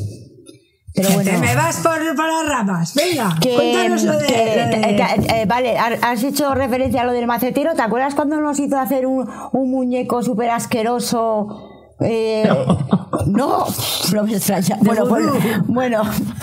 Pero 0.93 1.11
bueno. 1.11 1.39
me 1.39 1.55
vas 1.55 1.77
por, 1.77 2.03
las 2.03 2.49
ramas. 2.49 2.95
Venga, 2.95 3.37
cuéntanos 3.41 4.03
lo 4.03 4.19
de. 4.19 5.45
vale, 5.47 5.79
has 5.79 6.23
hecho 6.25 6.53
referencia 6.55 7.03
a 7.03 7.05
lo 7.05 7.13
del 7.13 7.27
macetero. 7.27 7.75
¿Te 7.75 7.83
acuerdas 7.83 8.15
cuando 8.15 8.41
nos 8.41 8.59
hizo 8.59 8.77
hacer 8.79 9.07
un, 9.07 9.31
un 9.53 9.71
muñeco 9.71 10.23
súper 10.23 10.51
asqueroso? 10.51 11.70
Eh, 12.01 12.49
no. 13.27 13.67
no, 14.13 14.25
me 14.25 14.33
extraña. 14.33 14.79
Bueno, 14.81 15.05
pues, 15.09 15.27
bueno, 15.67 16.03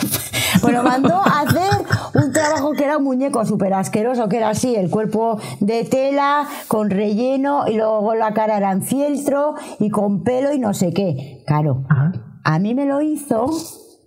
bueno, 0.61 0.83
mandó 0.83 1.15
a 1.15 1.41
hacer 1.41 1.85
un 2.13 2.31
trabajo 2.31 2.73
que 2.73 2.83
era 2.83 2.97
un 2.97 3.03
muñeco 3.03 3.45
súper 3.45 3.73
asqueroso, 3.73 4.27
que 4.29 4.37
era 4.37 4.49
así, 4.49 4.75
el 4.75 4.89
cuerpo 4.89 5.39
de 5.59 5.83
tela, 5.83 6.47
con 6.67 6.89
relleno, 6.89 7.67
y 7.67 7.75
luego 7.75 8.15
la 8.15 8.33
cara 8.33 8.57
era 8.57 8.71
en 8.71 8.83
fieltro, 8.83 9.55
y 9.79 9.89
con 9.89 10.23
pelo 10.23 10.53
y 10.53 10.59
no 10.59 10.73
sé 10.73 10.93
qué. 10.93 11.43
Claro, 11.45 11.83
a 12.43 12.59
mí 12.59 12.73
me 12.73 12.85
lo 12.85 13.01
hizo 13.01 13.47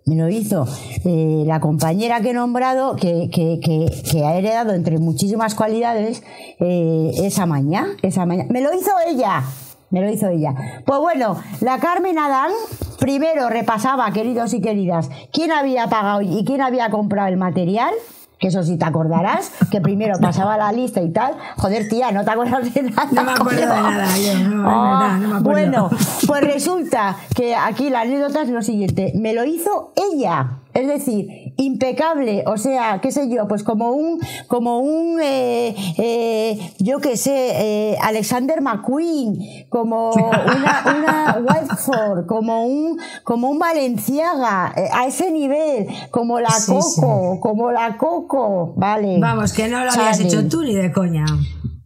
me 0.06 0.16
lo 0.16 0.28
hizo 0.28 0.66
eh, 1.04 1.44
la 1.46 1.60
compañera 1.60 2.20
que 2.20 2.30
he 2.30 2.32
nombrado, 2.32 2.96
que, 2.96 3.30
que, 3.30 4.24
ha 4.24 4.34
heredado 4.34 4.72
entre 4.72 4.98
muchísimas 4.98 5.54
cualidades 5.54 6.22
eh, 6.58 7.12
esa 7.22 7.46
maña, 7.46 7.86
esa 8.02 8.26
maña. 8.26 8.46
Me 8.50 8.60
lo 8.60 8.74
hizo 8.74 8.90
ella, 9.06 9.44
me 9.90 10.00
lo 10.00 10.10
hizo 10.10 10.28
ella. 10.28 10.54
Pues 10.84 10.98
bueno, 10.98 11.36
la 11.60 11.78
Carmen 11.78 12.18
Adán 12.18 12.52
primero 12.98 13.48
repasaba, 13.48 14.10
queridos 14.12 14.54
y 14.54 14.60
queridas, 14.60 15.10
quién 15.32 15.52
había 15.52 15.88
pagado 15.88 16.22
y 16.22 16.44
quién 16.44 16.60
había 16.60 16.90
comprado 16.90 17.28
el 17.28 17.36
material 17.36 17.92
que 18.40 18.48
eso 18.48 18.62
sí 18.62 18.78
te 18.78 18.86
acordarás, 18.86 19.52
que 19.70 19.82
primero 19.82 20.18
pasaba 20.18 20.56
la 20.56 20.72
lista 20.72 21.02
y 21.02 21.10
tal. 21.10 21.34
Joder, 21.58 21.88
tía, 21.88 22.10
no 22.10 22.24
te 22.24 22.30
acuerdas 22.30 22.72
de 22.72 22.82
nada. 22.84 23.08
No 23.12 23.24
me 23.24 23.32
acuerdo 23.32 23.60
de 23.60 23.66
nada, 23.66 24.06
yo, 24.16 24.48
no, 24.48 24.64
ah, 24.66 25.18
no 25.20 25.28
me 25.28 25.36
acuerdo. 25.36 25.42
Bueno, 25.42 25.90
pues 26.26 26.40
resulta 26.40 27.16
que 27.36 27.54
aquí 27.54 27.90
la 27.90 28.00
anécdota 28.00 28.40
es 28.40 28.48
lo 28.48 28.62
siguiente, 28.62 29.12
me 29.14 29.34
lo 29.34 29.44
hizo 29.44 29.92
ella. 29.94 30.59
Es 30.72 30.86
decir, 30.86 31.52
impecable, 31.56 32.44
o 32.46 32.56
sea, 32.56 33.00
qué 33.00 33.10
sé 33.10 33.28
yo, 33.28 33.48
pues 33.48 33.64
como 33.64 33.90
un, 33.90 34.20
como 34.46 34.78
un, 34.78 35.20
eh, 35.20 35.74
eh, 35.98 36.72
yo 36.78 37.00
qué 37.00 37.16
sé, 37.16 37.92
eh, 37.92 37.98
Alexander 38.00 38.60
McQueen, 38.60 39.66
como 39.68 40.12
una, 40.12 40.84
una 40.96 41.38
Whiteford, 41.46 42.26
como 42.26 42.64
un, 42.66 42.98
como 43.24 43.50
un 43.50 43.58
Valenciaga, 43.58 44.72
a 44.92 45.06
ese 45.06 45.32
nivel, 45.32 45.88
como 46.10 46.38
la 46.38 46.54
Coco, 46.66 47.40
como 47.40 47.72
la 47.72 47.96
Coco, 47.96 48.72
vale. 48.76 49.18
Vamos, 49.18 49.52
que 49.52 49.66
no 49.66 49.84
lo 49.84 49.90
habías 49.90 50.20
hecho 50.20 50.48
tú 50.48 50.62
ni 50.62 50.74
de 50.74 50.92
coña. 50.92 51.24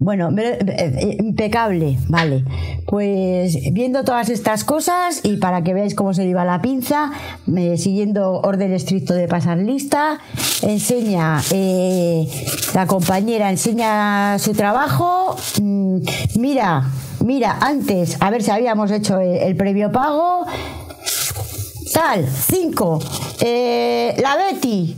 Bueno, 0.04 0.28
eh, 0.36 0.58
eh, 0.60 1.16
impecable, 1.18 1.98
vale. 2.08 2.44
Pues 2.86 3.56
viendo 3.72 4.04
todas 4.04 4.28
estas 4.28 4.62
cosas 4.62 5.20
y 5.22 5.38
para 5.38 5.64
que 5.64 5.72
veáis 5.72 5.94
cómo 5.94 6.12
se 6.12 6.26
lleva 6.26 6.44
la 6.44 6.60
pinza, 6.60 7.10
siguiendo 7.78 8.32
orden 8.42 8.74
estricto 8.74 9.14
de 9.14 9.28
pasar 9.28 9.56
lista, 9.56 10.18
enseña, 10.60 11.40
eh, 11.52 12.28
la 12.74 12.86
compañera 12.86 13.48
enseña 13.48 14.38
su 14.38 14.52
trabajo, 14.52 15.36
mm, 15.62 16.00
mira, 16.38 16.84
mira, 17.24 17.56
antes, 17.62 18.18
a 18.20 18.28
ver 18.28 18.42
si 18.42 18.50
habíamos 18.50 18.90
hecho 18.90 19.18
el, 19.20 19.56
previo 19.56 19.90
pago, 19.90 20.44
tal, 21.94 22.28
5, 22.28 22.98
la 24.20 24.36
Betty, 24.36 24.96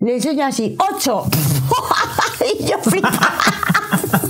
le 0.00 0.16
enseña 0.16 0.48
así, 0.48 0.76
8, 0.76 1.24
y 2.60 2.64
yo 2.64 2.78
dónde 2.84 4.29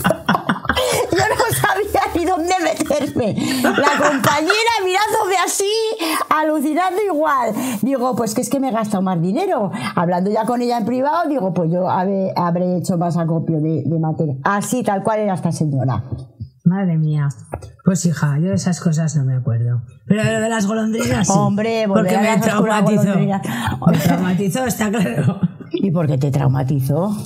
La 3.27 3.93
compañera 3.99 4.73
mirándome 4.85 5.37
así, 5.45 5.71
alucinando 6.29 7.01
igual. 7.03 7.53
Digo, 7.83 8.17
pues 8.17 8.35
que 8.35 8.41
es 8.41 8.49
que 8.49 8.61
me 8.61 8.69
he 8.69 8.73
gastado 8.73 9.03
más 9.03 9.21
dinero. 9.21 9.71
Hablando 9.95 10.31
ya 10.31 10.45
con 10.45 10.63
ella 10.63 10.79
en 10.79 10.87
privado, 10.87 11.29
digo, 11.29 11.53
pues 11.53 11.71
yo 11.71 11.89
habré, 11.89 12.33
hecho 12.77 12.97
más 12.97 13.17
acopio 13.17 13.61
de, 13.61 13.83
de 13.85 13.99
materia. 13.99 14.37
Así, 14.45 14.83
tal 14.83 15.03
cual 15.03 15.21
era 15.21 15.35
esta 15.35 15.53
señora. 15.53 16.03
Madre 16.65 16.99
mía. 16.99 17.29
Pues 17.85 18.05
hija, 18.07 18.39
yo 18.39 18.49
de 18.49 18.55
esas 18.55 18.81
cosas 18.81 19.17
no 19.17 19.25
me 19.25 19.35
acuerdo. 19.35 19.83
Pero 20.07 20.23
de 20.23 20.49
las 20.49 20.67
golondrinas 20.67 21.27
sí. 21.27 21.33
Hombre, 21.35 21.85
porque 21.89 22.17
me 22.17 22.39
traumatizó. 22.39 23.19
Me 23.19 23.99
traumatizó, 23.99 24.67
está 24.67 24.91
claro. 24.91 25.41
¿Y 25.73 25.91
por 25.91 26.07
qué 26.07 26.19
te 26.19 26.31
traumatizó? 26.31 27.17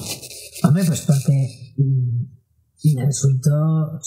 Hombre, 0.62 0.84
pues 0.86 1.02
porque 1.02 1.74
mm, 1.76 2.94
me 2.96 3.04
resultó 3.04 4.00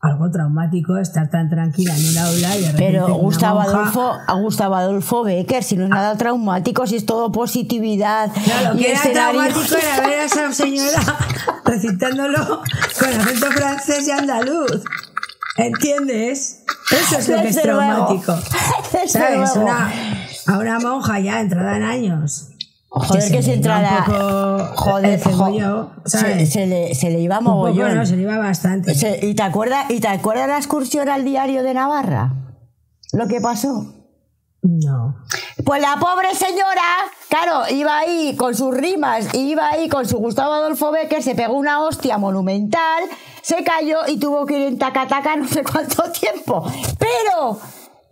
algo 0.00 0.30
traumático 0.30 0.96
estar 0.96 1.28
tan 1.28 1.50
tranquila 1.50 1.94
en 1.94 2.08
un 2.08 2.18
aula 2.18 2.56
y 2.56 2.64
de 2.64 2.72
Pero 2.78 3.14
Gustavo 3.16 3.60
Adolfo, 3.60 4.14
Gustavo 4.40 4.74
Adolfo 4.74 5.24
Becker, 5.24 5.62
si 5.62 5.76
no 5.76 5.84
es 5.84 5.90
nada 5.90 6.16
traumático, 6.16 6.86
si 6.86 6.96
es 6.96 7.04
todo 7.04 7.30
positividad. 7.30 8.30
Claro, 8.32 8.74
lo 8.74 8.80
que 8.80 8.92
era 8.92 9.02
traumático 9.02 9.76
era 9.76 10.00
ver 10.06 10.20
a 10.20 10.24
esa 10.24 10.52
señora 10.52 11.00
recitándolo 11.64 12.62
con 12.98 13.08
acento 13.08 13.46
francés 13.52 14.08
y 14.08 14.10
andaluz. 14.10 14.82
¿Entiendes? 15.56 16.64
Eso 16.90 17.18
es 17.18 17.28
lo 17.28 17.42
que 17.42 17.48
es 17.48 17.60
traumático. 17.60 18.38
¿Sabes? 19.06 19.56
Una, 19.56 19.92
a 20.46 20.58
una 20.58 20.78
monja 20.80 21.20
ya 21.20 21.40
entrada 21.40 21.76
en 21.76 21.82
años 21.82 22.50
Joder, 22.92 23.30
que, 23.30 23.42
se 23.42 23.54
entrara. 23.54 24.04
Joder, 24.74 25.20
se, 26.04 26.46
se, 26.46 26.66
le, 26.66 26.94
se 26.96 27.10
le 27.10 27.20
iba 27.20 27.40
mogollón. 27.40 27.94
no, 27.94 28.04
se 28.04 28.16
le 28.16 28.22
iba 28.22 28.36
bastante. 28.36 28.92
¿y, 29.22 29.34
te 29.34 29.42
acuerdas, 29.42 29.88
¿Y 29.90 30.00
te 30.00 30.08
acuerdas 30.08 30.48
la 30.48 30.56
excursión 30.56 31.08
al 31.08 31.24
diario 31.24 31.62
de 31.62 31.72
Navarra? 31.72 32.34
Lo 33.12 33.28
que 33.28 33.40
pasó. 33.40 33.94
No. 34.62 35.24
Pues 35.64 35.80
la 35.80 35.96
pobre 36.00 36.34
señora, 36.34 36.82
claro, 37.28 37.62
iba 37.72 37.96
ahí 37.96 38.34
con 38.36 38.56
sus 38.56 38.76
rimas, 38.76 39.32
iba 39.34 39.68
ahí 39.68 39.88
con 39.88 40.06
su 40.06 40.18
Gustavo 40.18 40.52
Adolfo 40.52 40.90
Becker, 40.90 41.22
se 41.22 41.34
pegó 41.34 41.54
una 41.54 41.82
hostia 41.82 42.18
monumental, 42.18 43.04
se 43.40 43.62
cayó 43.62 44.00
y 44.08 44.18
tuvo 44.18 44.44
que 44.46 44.58
ir 44.58 44.66
en 44.66 44.78
taca-taca 44.78 45.36
no 45.36 45.46
sé 45.46 45.62
cuánto 45.62 46.10
tiempo. 46.10 46.64
Pero 46.98 47.58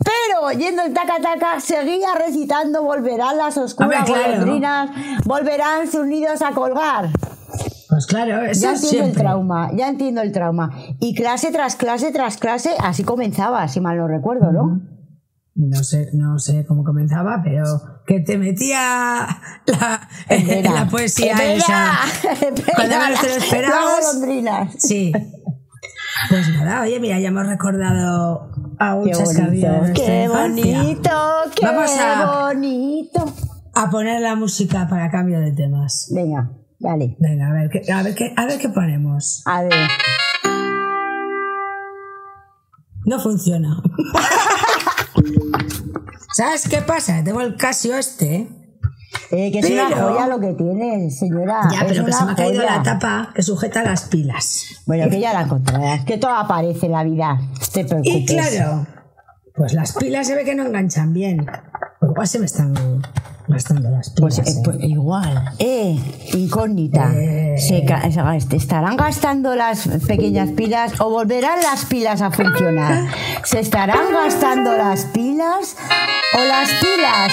pero 0.09 0.59
yendo 0.59 0.83
en 0.83 0.95
taca 0.95 1.21
taca 1.21 1.61
seguía 1.61 2.15
recitando 2.15 2.83
volverán 2.83 3.37
las 3.37 3.57
oscuras 3.59 4.09
golondrinas, 4.09 4.91
volverán 5.25 5.91
sus 5.91 6.07
nidos 6.07 6.41
a 6.43 6.53
colgar. 6.53 7.11
Pues 7.89 8.07
claro, 8.07 8.43
eso 8.43 8.61
ya 8.61 8.73
entiendo 8.73 9.07
el 9.07 9.15
trauma, 9.15 9.71
ya 9.75 9.89
entiendo 9.89 10.21
el 10.21 10.33
trauma. 10.33 10.71
Y 11.01 11.15
clase 11.15 11.51
tras 11.51 11.77
clase 11.77 12.13
tras 12.13 12.37
clase, 12.37 12.71
así 12.81 13.03
comenzaba, 13.03 13.67
si 13.69 13.81
mal 13.81 13.97
no 13.97 14.07
recuerdo, 14.09 14.53
¿no? 14.53 14.81
No 15.55 15.83
sé, 15.83 16.11
no 16.13 16.39
sé 16.39 16.65
cómo 16.67 16.85
comenzaba, 16.85 17.41
pero 17.43 17.65
que 18.07 18.21
te 18.21 18.39
metía 18.39 19.27
la, 19.67 20.09
la 20.75 20.87
poesía 20.89 21.55
esa. 21.55 21.93
Cuando 22.77 22.97
menos 22.99 23.21
te 23.21 23.29
lo 23.29 23.35
esperabas. 23.35 24.21
Sí. 24.79 25.13
Pues 26.29 26.49
nada, 26.49 26.83
oye, 26.83 27.01
mira, 27.01 27.19
ya 27.19 27.29
hemos 27.29 27.47
recordado 27.47 28.51
a 28.79 29.01
qué 29.05 29.13
bonito, 29.13 29.69
qué 29.95 30.29
bonito, 30.29 31.11
qué 31.55 31.67
Vamos 31.67 31.91
a, 31.99 32.49
bonito. 32.49 33.35
A 33.75 33.91
poner 33.91 34.21
la 34.21 34.35
música 34.35 34.89
para 34.89 35.11
cambio 35.11 35.41
de 35.41 35.53
temas. 35.53 36.11
Venga, 36.15 36.51
dale. 36.79 37.17
Venga, 37.19 37.49
a 37.49 37.53
ver 37.53 37.71
qué, 37.71 37.93
a 37.93 38.03
ver 38.03 38.15
qué, 38.15 38.33
a 38.37 38.47
ver 38.47 38.59
qué 38.59 38.69
ponemos. 38.69 39.43
A 39.47 39.63
ver. 39.63 39.89
No 43.05 43.19
funciona. 43.21 43.79
¿Sabes 46.35 46.69
qué 46.69 46.83
pasa? 46.83 47.23
Tengo 47.25 47.41
el 47.41 47.57
Casio 47.57 47.97
este. 47.97 48.49
Eh, 49.31 49.51
que 49.53 49.59
es 49.61 49.71
una 49.71 49.91
joya 49.91 50.27
lo 50.27 50.41
que 50.41 50.53
tiene, 50.55 51.11
señora. 51.11 51.69
Ya, 51.73 51.85
pero 51.87 52.05
que 52.05 52.13
se 52.13 52.25
me 52.25 52.33
ha 52.33 52.35
caído 52.35 52.63
la 52.63 52.83
tapa 52.83 53.31
que 53.35 53.43
sujeta 53.43 53.83
las 53.83 54.05
pilas. 54.05 54.83
Bueno, 54.87 55.09
que 55.11 55.21
ya 55.21 55.33
la 55.35 55.43
encontrarás. 55.43 56.05
Que 56.05 56.19
todo 56.19 56.33
aparece 56.33 56.87
en 56.87 56.93
la 56.93 57.05
vida. 57.05 57.39
Te 57.73 57.85
preocupes. 57.85 58.15
Y 58.15 58.27
claro, 58.27 58.87
pues 59.55 59.73
las 59.73 59.93
pilas 59.95 60.27
se 60.27 60.35
ve 60.35 60.45
que 60.45 60.55
no 60.55 60.65
enganchan 60.67 61.13
bien. 61.13 61.47
Pues 62.01 62.11
igual 62.11 62.29
se 62.29 62.39
me 62.39 62.47
están 62.47 62.75
Gastando 63.49 63.89
las 63.89 64.13
Pues, 64.15 64.41
pilas. 64.41 64.49
eh, 64.55 64.59
¿eh? 64.59 64.63
pues 64.63 64.77
igual. 64.83 65.53
Eh, 65.59 65.99
incógnita. 66.35 67.11
Eh. 67.15 67.55
Se 67.57 67.83
se- 67.87 68.57
¿Estarán 68.57 68.97
gastando 68.99 69.55
las 69.57 69.89
pequeñas 70.07 70.51
pilas 70.51 71.01
o 71.01 71.09
volverán 71.11 71.59
las 71.63 71.87
pilas 71.87 72.21
a 72.21 72.31
funcionar? 72.31 73.07
¿Se 73.45 73.61
estarán 73.61 74.13
gastando 74.13 74.77
las 74.77 75.07
pilas 75.07 75.77
o 76.35 76.45
las 76.45 76.69
pilas? 76.75 77.33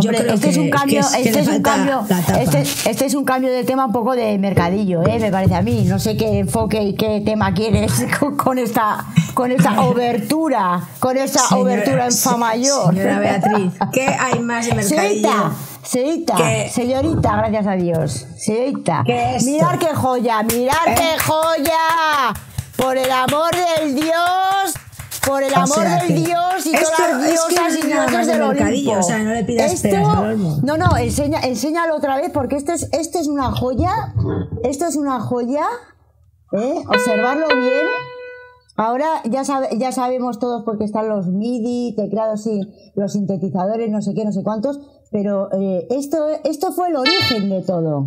Hombre, 0.00 0.34
este 0.34 0.50
es 0.50 0.56
un 0.56 0.70
cambio, 0.70 1.00
es- 1.00 1.14
este 1.14 1.30
le 1.32 1.40
es 1.40 1.48
un 1.48 1.62
cambio, 1.62 2.04
este, 2.38 2.60
este 2.90 3.06
es 3.06 3.14
un 3.14 3.24
cambio 3.24 3.50
de 3.52 3.64
tema 3.64 3.86
un 3.86 3.92
poco 3.92 4.14
de 4.14 4.36
mercadillo, 4.38 5.06
¿eh? 5.06 5.18
me 5.18 5.30
parece 5.30 5.54
a 5.54 5.62
mí. 5.62 5.84
No 5.86 5.98
sé 5.98 6.16
qué 6.16 6.38
enfoque 6.40 6.82
y 6.82 6.94
qué 6.94 7.22
tema 7.24 7.52
quieres 7.54 7.92
con, 8.20 8.36
con 8.36 8.58
esta 8.58 9.04
con 9.34 9.52
esta 9.52 9.80
obertura, 9.86 10.80
con 10.98 11.16
esta 11.16 11.40
obertura 11.56 12.06
en 12.06 12.12
fa 12.12 12.36
mayor. 12.36 12.94
Señora 12.94 13.18
Beatriz, 13.20 13.72
¿qué 13.92 14.06
hay 14.06 14.38
más 14.40 14.66
de 14.66 14.74
mercadillo? 14.74 15.30
Señorita, 15.30 15.52
señorita, 15.82 16.34
¿Qué? 16.36 16.70
señorita, 16.72 17.36
gracias 17.36 17.66
a 17.66 17.72
Dios. 17.72 18.26
Señorita, 18.36 19.02
¿Qué 19.06 19.36
es 19.36 19.44
mirar 19.44 19.78
qué 19.78 19.94
joya, 19.94 20.42
mirar 20.42 20.88
¿Eh? 20.88 20.94
qué 20.96 21.22
joya. 21.22 22.34
Por 22.76 22.96
el 22.96 23.10
amor 23.10 23.50
del 23.78 23.94
Dios, 23.94 24.74
por 25.30 25.42
el 25.42 25.52
O 25.52 25.56
amor 25.56 25.68
sea 25.68 25.98
del 25.98 26.06
que 26.08 26.14
Dios 26.14 26.66
y 26.66 26.74
esto 26.74 26.90
todas 26.96 27.10
las 27.12 27.22
es 27.32 27.40
que 27.44 27.54
diosas 27.54 27.78
y 27.78 27.86
dioses 27.86 28.26
de 28.26 28.32
del 28.32 28.42
Olimpo. 28.42 28.92
o 28.92 29.02
sea, 29.02 29.18
no 29.22 29.32
le 29.32 29.44
pidas 29.44 29.80
peras 29.80 30.08
al 30.08 30.24
olmo. 30.32 30.58
No, 30.62 30.76
no, 30.76 30.96
enseña, 30.96 31.40
enséñalo 31.40 31.96
otra 31.96 32.16
vez 32.16 32.30
porque 32.32 32.56
esto 32.56 32.72
es, 32.72 32.88
esto 32.92 33.18
es 33.18 33.28
una 33.28 33.52
joya. 33.52 34.14
Esto 34.64 34.86
es 34.86 34.96
una 34.96 35.20
joya. 35.20 35.64
¿eh? 36.52 36.74
Observarlo 36.88 37.46
bien. 37.48 37.86
Ahora 38.76 39.06
ya, 39.24 39.44
sabe- 39.44 39.68
ya 39.78 39.92
sabemos 39.92 40.38
todos 40.38 40.62
porque 40.64 40.84
están 40.84 41.08
los 41.08 41.26
MIDI, 41.26 41.94
teclados 41.96 42.46
y 42.46 42.60
los 42.94 43.12
sintetizadores, 43.12 43.90
no 43.90 44.00
sé 44.00 44.14
qué, 44.14 44.24
no 44.24 44.32
sé 44.32 44.42
cuántos, 44.42 44.80
pero 45.10 45.48
eh, 45.52 45.86
esto, 45.90 46.26
esto 46.44 46.72
fue 46.72 46.88
el 46.88 46.96
origen 46.96 47.50
de 47.50 47.60
todo. 47.62 48.06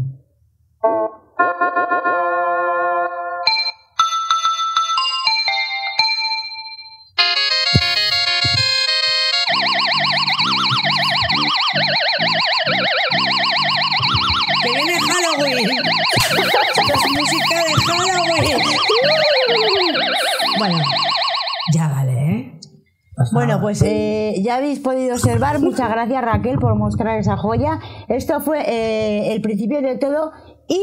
Pues 23.63 23.82
eh, 23.82 24.41
ya 24.43 24.58
habéis 24.58 24.79
podido 24.79 25.15
observar. 25.15 25.62
Muchas 25.62 25.89
gracias 25.89 26.22
Raquel 26.22 26.60
por 26.60 26.75
mostrar 26.75 27.17
esa 27.17 27.38
joya. 27.38 27.79
Esto 28.10 28.41
fue 28.41 28.60
eh, 28.60 29.34
el 29.34 29.41
principio 29.41 29.82
de 29.82 29.95
todo 29.95 30.34
y 30.67 30.82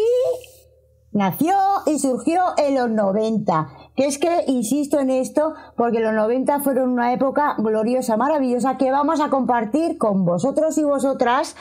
nació 1.12 1.52
y 1.86 1.98
surgió 1.98 2.40
en 2.56 2.76
los 2.76 2.88
90. 2.88 3.68
Que 3.94 4.06
es 4.06 4.16
que 4.16 4.44
insisto 4.46 4.98
en 4.98 5.10
esto 5.10 5.52
porque 5.76 6.00
los 6.00 6.14
90 6.14 6.60
fueron 6.60 6.88
una 6.88 7.12
época 7.12 7.54
gloriosa, 7.58 8.16
maravillosa 8.16 8.78
que 8.78 8.90
vamos 8.90 9.20
a 9.20 9.28
compartir 9.28 9.98
con 9.98 10.24
vosotros 10.24 10.78
y 10.78 10.82
vosotras 10.82 11.56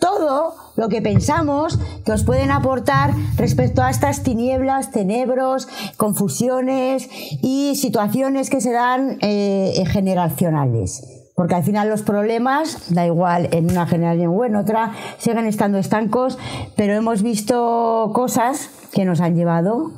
todo 0.00 0.54
lo 0.76 0.88
que 0.88 1.02
pensamos 1.02 1.78
que 2.04 2.12
os 2.12 2.24
pueden 2.24 2.50
aportar 2.50 3.14
respecto 3.36 3.82
a 3.82 3.90
estas 3.90 4.22
tinieblas, 4.24 4.90
tenebros, 4.90 5.68
confusiones 5.96 7.08
y 7.42 7.76
situaciones 7.76 8.50
que 8.50 8.60
se 8.60 8.72
dan 8.72 9.18
eh, 9.20 9.84
generacionales. 9.86 11.04
Porque 11.36 11.54
al 11.54 11.64
final 11.64 11.88
los 11.88 12.02
problemas, 12.02 12.92
da 12.92 13.06
igual 13.06 13.48
en 13.52 13.70
una 13.70 13.86
generación 13.86 14.34
o 14.34 14.44
en 14.44 14.56
otra, 14.56 14.92
siguen 15.18 15.46
estando 15.46 15.78
estancos, 15.78 16.38
pero 16.76 16.94
hemos 16.94 17.22
visto 17.22 18.10
cosas 18.14 18.70
que 18.92 19.04
nos 19.04 19.20
han 19.20 19.36
llevado 19.36 19.92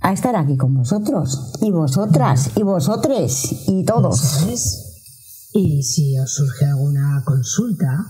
a 0.00 0.12
estar 0.12 0.36
aquí 0.36 0.56
con 0.56 0.74
vosotros, 0.74 1.58
y 1.60 1.70
vosotras, 1.70 2.50
y 2.56 2.62
vosotres, 2.62 3.68
y 3.68 3.84
todos. 3.84 4.46
Y 5.52 5.82
si 5.82 6.18
os 6.18 6.32
surge 6.32 6.66
alguna 6.66 7.22
consulta 7.24 8.06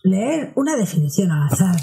leer 0.04 0.52
una 0.56 0.76
definición 0.76 1.30
al 1.32 1.48
azar. 1.48 1.76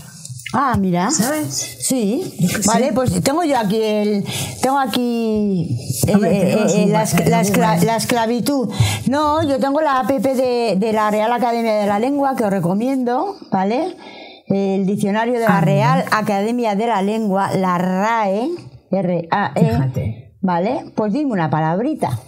Ah, 0.51 0.75
mira. 0.79 1.12
¿Sabes? 1.12 1.77
Sí, 1.81 2.35
vale, 2.65 2.91
pues 2.93 3.21
tengo 3.21 3.43
yo 3.43 3.57
aquí 3.57 3.79
el, 3.81 4.25
tengo 4.63 4.79
aquí 4.79 5.77
escla- 7.03 7.79
la 7.83 7.95
esclavitud. 7.97 8.69
No, 9.07 9.43
yo 9.43 9.59
tengo 9.59 9.79
la 9.81 9.99
app 9.99 10.09
de, 10.09 10.75
de 10.77 10.93
la 10.93 11.12
Real 11.12 11.31
Academia 11.31 11.75
de 11.75 11.85
la 11.88 11.99
Lengua 11.99 12.35
que 12.35 12.43
os 12.45 12.49
recomiendo, 12.51 13.35
¿vale? 13.51 13.95
El 14.47 14.85
diccionario 14.88 15.33
de 15.33 15.41
la 15.41 15.57
Ah, 15.57 15.62
Real 15.62 16.05
Academia 16.12 16.73
de 16.75 16.88
la 16.88 17.01
Lengua, 17.03 17.51
la 17.55 17.77
RAE, 17.77 18.49
R-A-E, 18.91 19.59
Fíjate. 19.69 20.38
¿vale? 20.41 20.91
Pues 20.95 21.13
dime 21.13 21.31
una 21.31 21.51
palabrita. 21.51 22.19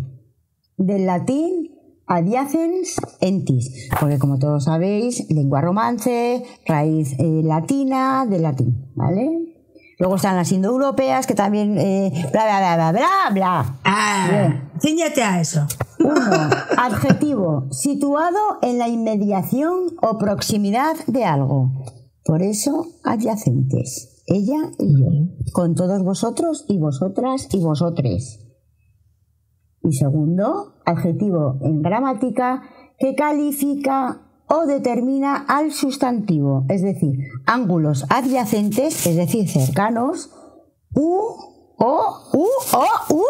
Del 0.75 1.05
latín 1.05 1.78
adiacens 2.09 2.99
entis, 3.21 3.89
porque 3.99 4.17
como 4.17 4.39
todos 4.39 4.65
sabéis, 4.65 5.29
lengua 5.29 5.61
romance, 5.61 6.43
raíz 6.65 7.13
eh, 7.19 7.41
latina 7.43 8.25
del 8.27 8.41
latín, 8.41 8.91
¿vale? 8.95 9.55
Luego 9.99 10.15
están 10.15 10.35
las 10.35 10.51
indoeuropeas 10.51 11.27
que 11.27 11.35
también 11.35 11.77
eh, 11.77 12.11
bla 12.31 12.45
bla 12.45 12.75
bla 12.75 12.91
bla 12.91 13.29
bla. 13.33 13.79
Ah, 13.83 14.69
ciñete 14.81 15.21
a 15.21 15.39
eso. 15.39 15.67
Uno, 15.99 16.49
adjetivo, 16.77 17.67
situado 17.71 18.39
en 18.61 18.79
la 18.79 18.87
inmediación 18.87 19.95
o 20.01 20.17
proximidad 20.17 20.95
de 21.07 21.25
algo. 21.25 21.71
Por 22.23 22.41
eso, 22.41 22.87
adyacentes. 23.03 24.23
Ella 24.25 24.71
y 24.79 24.99
yo. 24.99 25.07
Con 25.51 25.75
todos 25.75 26.01
vosotros 26.03 26.65
y 26.69 26.77
vosotras 26.77 27.49
y 27.51 27.59
vosotres. 27.59 28.48
Y 29.89 29.93
segundo, 29.93 30.75
adjetivo 30.85 31.57
en 31.61 31.81
gramática 31.81 32.61
que 32.99 33.15
califica 33.15 34.21
o 34.47 34.65
determina 34.67 35.45
al 35.47 35.71
sustantivo, 35.71 36.65
es 36.69 36.81
decir, 36.81 37.17
ángulos 37.45 38.05
adyacentes, 38.09 39.05
es 39.07 39.15
decir, 39.15 39.47
cercanos, 39.49 40.29
u, 40.95 41.17
o, 41.77 42.01
u, 42.33 42.45
o, 42.73 43.13
u, 43.15 43.23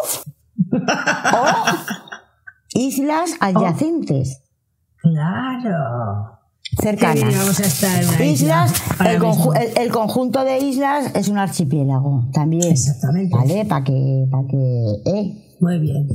o 1.33 1.45
islas 2.73 3.31
adyacentes, 3.39 4.41
Claro. 5.01 6.35
Cercanas. 6.81 7.33
Islas, 8.21 8.73
el, 8.99 9.19
conju- 9.19 9.57
el- 9.57 9.77
el 9.85 9.91
conjunto 9.91 10.43
de 10.43 10.59
islas 10.59 11.15
es 11.15 11.29
un 11.29 11.37
archipiélago 11.37 12.25
también. 12.33 12.71
Exactamente. 12.71 13.35
¿Vale? 13.35 13.65
Para 13.65 13.83
que, 13.85 14.27
para 14.29 14.43
que, 14.47 15.01
eh. 15.05 15.55
Muy 15.61 15.79
bien. 15.79 16.07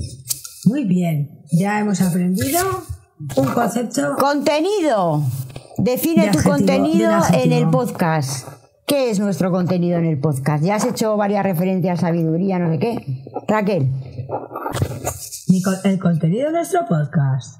Muy 0.66 0.84
bien. 0.84 1.42
Ya 1.50 1.80
hemos 1.80 2.00
aprendido 2.00 2.60
un 3.36 3.46
concepto. 3.48 4.16
Contenido. 4.18 5.22
Define 5.78 6.26
De 6.26 6.30
tu 6.30 6.38
adjetivo, 6.38 6.56
contenido 6.56 7.12
en 7.32 7.52
el 7.52 7.68
podcast. 7.68 8.48
¿Qué 8.86 9.10
es 9.10 9.18
nuestro 9.18 9.50
contenido 9.50 9.98
en 9.98 10.04
el 10.04 10.20
podcast? 10.20 10.62
Ya 10.62 10.76
has 10.76 10.84
hecho 10.84 11.16
varias 11.16 11.42
referencias 11.42 11.98
a 11.98 12.06
sabiduría, 12.08 12.58
no 12.58 12.70
sé 12.72 12.78
qué. 12.78 13.24
Raquel, 13.48 13.90
El 15.84 15.98
contenido 15.98 16.46
de 16.46 16.52
nuestro 16.52 16.80
podcast. 16.86 17.58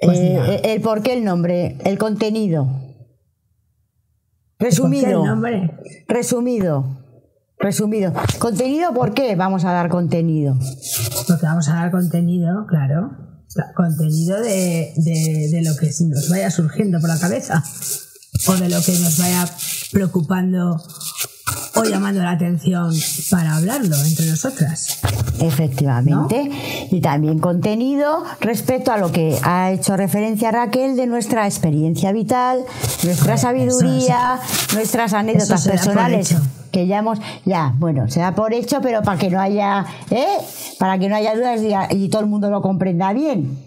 Pues 0.00 0.18
eh, 0.18 0.38
mira. 0.40 0.54
el, 0.56 0.80
por 0.80 1.02
qué 1.02 1.12
el 1.12 1.24
nombre, 1.24 1.76
el 1.84 1.98
contenido. 1.98 2.68
Resumido. 4.58 5.02
¿Por 5.02 5.10
qué 5.10 5.20
el 5.20 5.24
nombre? 5.24 5.70
Resumido. 6.08 6.99
Resumido. 7.60 8.12
Contenido, 8.38 8.94
¿por 8.94 9.12
qué 9.12 9.36
vamos 9.36 9.64
a 9.64 9.72
dar 9.72 9.90
contenido? 9.90 10.58
Porque 11.28 11.44
vamos 11.46 11.68
a 11.68 11.74
dar 11.74 11.90
contenido, 11.90 12.66
claro. 12.66 13.10
Contenido 13.76 14.40
de, 14.40 14.92
de, 14.96 15.48
de 15.50 15.62
lo 15.62 15.76
que 15.76 15.90
nos 16.06 16.28
vaya 16.30 16.50
surgiendo 16.50 17.00
por 17.00 17.10
la 17.10 17.18
cabeza. 17.18 17.62
O 18.46 18.54
de 18.54 18.70
lo 18.70 18.80
que 18.80 18.92
nos 18.98 19.18
vaya 19.18 19.46
preocupando 19.92 20.82
o 21.74 21.84
llamando 21.84 22.22
la 22.22 22.32
atención 22.32 22.94
para 23.30 23.56
hablarlo 23.56 23.96
entre 24.04 24.26
nosotras. 24.26 25.00
Efectivamente. 25.40 26.50
Y 26.90 27.00
también 27.00 27.38
contenido 27.38 28.24
respecto 28.40 28.92
a 28.92 28.98
lo 28.98 29.12
que 29.12 29.38
ha 29.42 29.70
hecho 29.72 29.96
referencia 29.96 30.50
Raquel 30.50 30.96
de 30.96 31.06
nuestra 31.06 31.46
experiencia 31.46 32.12
vital, 32.12 32.64
nuestra 33.04 33.36
sabiduría, 33.36 34.40
nuestras 34.74 35.12
anécdotas 35.12 35.66
personales. 35.66 36.34
Que 36.70 36.86
ya 36.86 36.98
hemos, 36.98 37.18
ya, 37.44 37.74
bueno, 37.78 38.08
se 38.08 38.20
da 38.20 38.34
por 38.34 38.52
hecho, 38.54 38.80
pero 38.80 39.02
para 39.02 39.18
que 39.18 39.30
no 39.30 39.40
haya, 39.40 39.84
¿eh? 40.10 40.26
Para 40.78 40.98
que 40.98 41.08
no 41.08 41.16
haya 41.16 41.34
dudas 41.34 41.60
y, 41.90 41.96
y 41.96 42.08
todo 42.08 42.22
el 42.22 42.28
mundo 42.28 42.48
lo 42.50 42.62
comprenda 42.62 43.12
bien. 43.12 43.58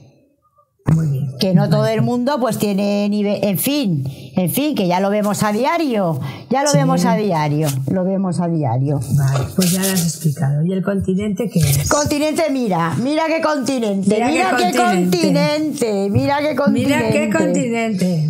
Muy 0.86 1.08
bien. 1.08 1.32
Que 1.40 1.54
no 1.54 1.70
todo 1.70 1.88
el 1.88 2.02
mundo 2.02 2.38
pues 2.42 2.58
tiene 2.60 3.08
nivel, 3.10 3.40
en 3.42 3.58
fin, 3.58 4.04
en 4.36 4.50
fin, 4.52 4.76
que 4.76 4.86
ya 4.86 5.00
lo 5.00 5.10
vemos 5.10 5.42
a 5.42 5.54
diario, 5.54 6.20
ya 6.50 6.62
lo 6.64 6.70
Sí. 6.72 6.78
vemos 6.78 7.06
a 7.06 7.16
diario, 7.16 7.68
lo 7.90 8.04
vemos 8.04 8.42
a 8.42 8.48
diario. 8.50 9.00
Vale, 9.18 9.46
pues 9.56 9.72
ya 9.72 9.82
lo 9.82 9.88
has 9.88 10.04
explicado. 10.04 10.66
¿Y 10.66 10.74
el 10.74 10.84
continente 10.84 11.50
qué 11.50 11.60
es? 11.60 11.90
Continente, 11.90 12.44
mira, 12.52 12.96
mira 13.02 13.24
qué 13.28 13.42
continente, 13.42 14.14
Mira 14.14 14.28
mira, 14.28 14.56
qué 14.58 14.72
qué 14.72 14.78
continente. 14.78 15.18
continente, 15.18 16.10
mira 16.10 16.40
qué 16.42 16.56
continente. 16.56 16.98
Mira 16.98 17.12
qué 17.12 17.30
continente. 17.32 18.30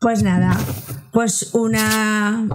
Pues 0.00 0.22
nada, 0.22 0.54
pues 1.14 1.54
una 1.54 2.46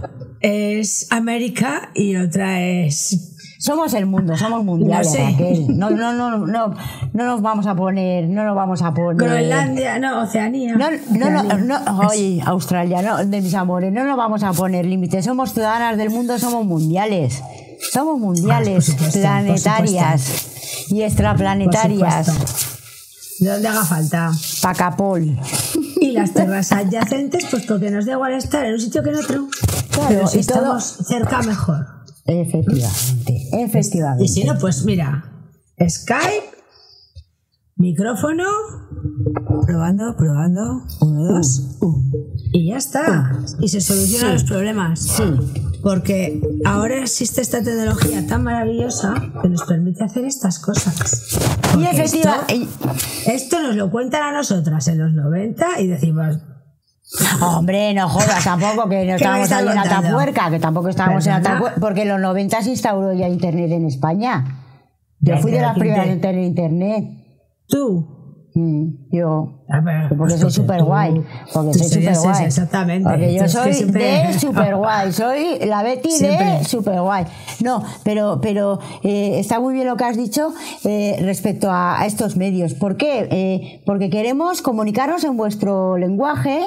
es 0.42 1.08
América 1.12 1.90
y 1.96 2.18
otra 2.18 2.62
es 2.62 3.36
Somos 3.58 3.94
el 3.94 4.06
mundo, 4.06 4.38
somos 4.38 4.64
mundiales, 4.64 5.08
No 5.08 5.14
sé. 5.14 5.24
Raquel. 5.32 5.78
No, 5.80 5.90
no, 5.90 6.14
no, 6.14 6.38
no, 6.46 6.76
no 7.14 7.26
nos 7.26 7.42
vamos 7.42 7.66
a 7.68 7.76
poner, 7.76 8.28
no 8.30 8.44
nos 8.44 8.56
vamos 8.56 8.82
a 8.82 8.94
poner. 8.94 9.16
Groenlandia, 9.16 9.98
no, 10.00 10.22
Oceanía. 10.24 10.76
No, 10.76 10.90
no, 11.12 11.44
no, 11.44 11.58
no, 11.58 12.00
oye, 12.08 12.42
Australia, 12.46 13.02
no, 13.02 13.18
de 13.26 13.42
mis 13.42 13.54
amores, 13.56 13.92
no 13.92 14.04
nos 14.04 14.16
vamos 14.18 14.44
a 14.44 14.54
poner 14.54 14.86
límites. 14.86 15.26
Somos 15.26 15.54
ciudadanas 15.54 15.98
del 15.98 16.10
mundo, 16.10 16.38
somos 16.38 16.66
mundiales. 16.66 17.42
Somos 17.94 18.20
mundiales, 18.20 18.90
Ah, 18.90 18.92
supuesto, 18.92 19.20
planetarias 19.20 20.88
y 20.90 21.02
extraplanetarias. 21.02 22.28
De 23.40 23.50
donde 23.50 23.68
haga 23.70 23.86
falta. 23.86 24.32
Pacapol. 24.62 25.40
Y 26.10 26.14
las 26.14 26.34
tierras 26.34 26.72
adyacentes, 26.72 27.46
pues 27.52 27.66
porque 27.66 27.92
nos 27.92 28.06
da 28.06 28.14
igual 28.14 28.34
estar 28.34 28.66
en 28.66 28.74
un 28.74 28.80
sitio 28.80 29.04
que 29.04 29.10
en 29.12 29.16
otro. 29.18 29.48
Claro, 29.92 30.08
Pero 30.10 30.28
si 30.28 30.42
todo- 30.44 30.58
estamos 30.58 30.84
cerca, 31.08 31.42
mejor. 31.44 31.86
Efectivamente, 32.26 33.50
efectivamente. 33.54 34.24
Y 34.26 34.28
si 34.28 34.44
no, 34.44 34.58
pues 34.60 34.86
mira, 34.86 35.26
Skype, 35.88 36.50
micrófono, 37.76 38.44
probando, 39.66 40.16
probando, 40.16 40.84
uno, 41.02 41.24
dos, 41.34 41.78
y 42.52 42.70
ya 42.70 42.78
está. 42.78 43.40
Y 43.60 43.70
se 43.70 43.82
solucionan 43.82 44.34
los 44.34 44.44
problemas. 44.44 45.00
Sí. 45.00 45.24
Porque 45.82 46.42
ahora 46.66 47.02
existe 47.02 47.42
esta 47.42 47.64
tecnología 47.64 48.26
tan 48.28 48.44
maravillosa 48.44 49.14
que 49.42 49.50
nos 49.50 49.64
permite 49.64 50.04
hacer 50.04 50.26
estas 50.26 50.60
cosas. 50.60 51.38
Y 51.78 51.86
efectiva, 51.86 52.46
Esto, 52.48 52.92
esto 53.28 53.62
nos 53.62 53.76
lo 53.76 53.90
cuentan 53.90 54.24
a 54.24 54.32
nosotras 54.32 54.88
en 54.88 55.00
los 55.00 55.14
90 55.14 55.80
y 55.80 55.88
decimos, 55.88 56.38
Hombre, 57.42 57.94
no 57.94 58.08
jodas 58.08 58.44
tampoco 58.44 58.88
que 58.88 59.06
no 59.06 59.18
¿Qué 59.18 59.28
me 59.28 59.44
estábamos 59.44 59.52
ahí 59.52 59.68
en? 59.68 59.78
Atapuerca, 59.78 60.50
que 60.52 60.60
tampoco 60.60 60.90
estábamos 60.90 61.26
en. 61.26 61.34
Atapuerca, 61.34 61.80
porque 61.80 62.04
en 62.04 62.10
los 62.10 62.20
90 62.20 62.62
se 62.62 62.70
instauró 62.70 63.14
ya 63.14 63.28
internet 63.28 63.72
en 63.72 63.86
España. 63.86 64.46
Yo 65.20 65.38
fui 65.38 65.52
de 65.52 65.62
las 65.62 65.74
¿quién 65.74 65.82
primeras 65.82 66.08
en 66.08 66.22
tener 66.22 66.44
internet. 66.44 67.06
tú. 67.68 68.19
Mm, 68.60 69.08
yo. 69.12 69.64
A 69.70 69.80
ver, 69.82 70.10
Porque 70.10 70.16
pues 70.18 70.40
soy 70.40 70.52
súper 70.52 70.84
guay. 70.84 71.24
Porque 71.54 71.74
soy 71.76 71.88
súper 71.88 72.18
guay. 72.18 72.46
Exactamente. 72.46 73.10
Porque 73.10 73.34
yo 73.36 73.48
soy 73.48 73.74
siempre- 73.74 74.04
de 74.28 74.34
súper 74.40 74.76
guay. 74.76 75.12
Soy 75.14 75.60
la 75.66 75.84
Betty 75.84 76.10
de 76.10 76.16
Siempre. 76.16 76.64
súper 76.66 77.00
guay. 77.02 77.26
No, 77.64 77.84
pero, 78.04 78.40
pero 78.42 78.80
eh, 79.04 79.40
está 79.40 79.60
muy 79.60 79.74
bien 79.74 79.88
lo 79.88 79.96
que 79.96 80.04
has 80.04 80.18
dicho 80.18 80.54
eh, 80.84 81.18
respecto 81.22 81.70
a, 81.72 82.02
a 82.02 82.06
estos 82.06 82.36
medios. 82.36 82.74
¿Por 82.74 82.98
qué? 82.98 83.28
Eh, 83.32 83.82
porque 83.86 84.10
queremos 84.10 84.62
comunicarnos 84.62 85.24
en 85.24 85.38
vuestro 85.38 85.98
lenguaje 85.98 86.60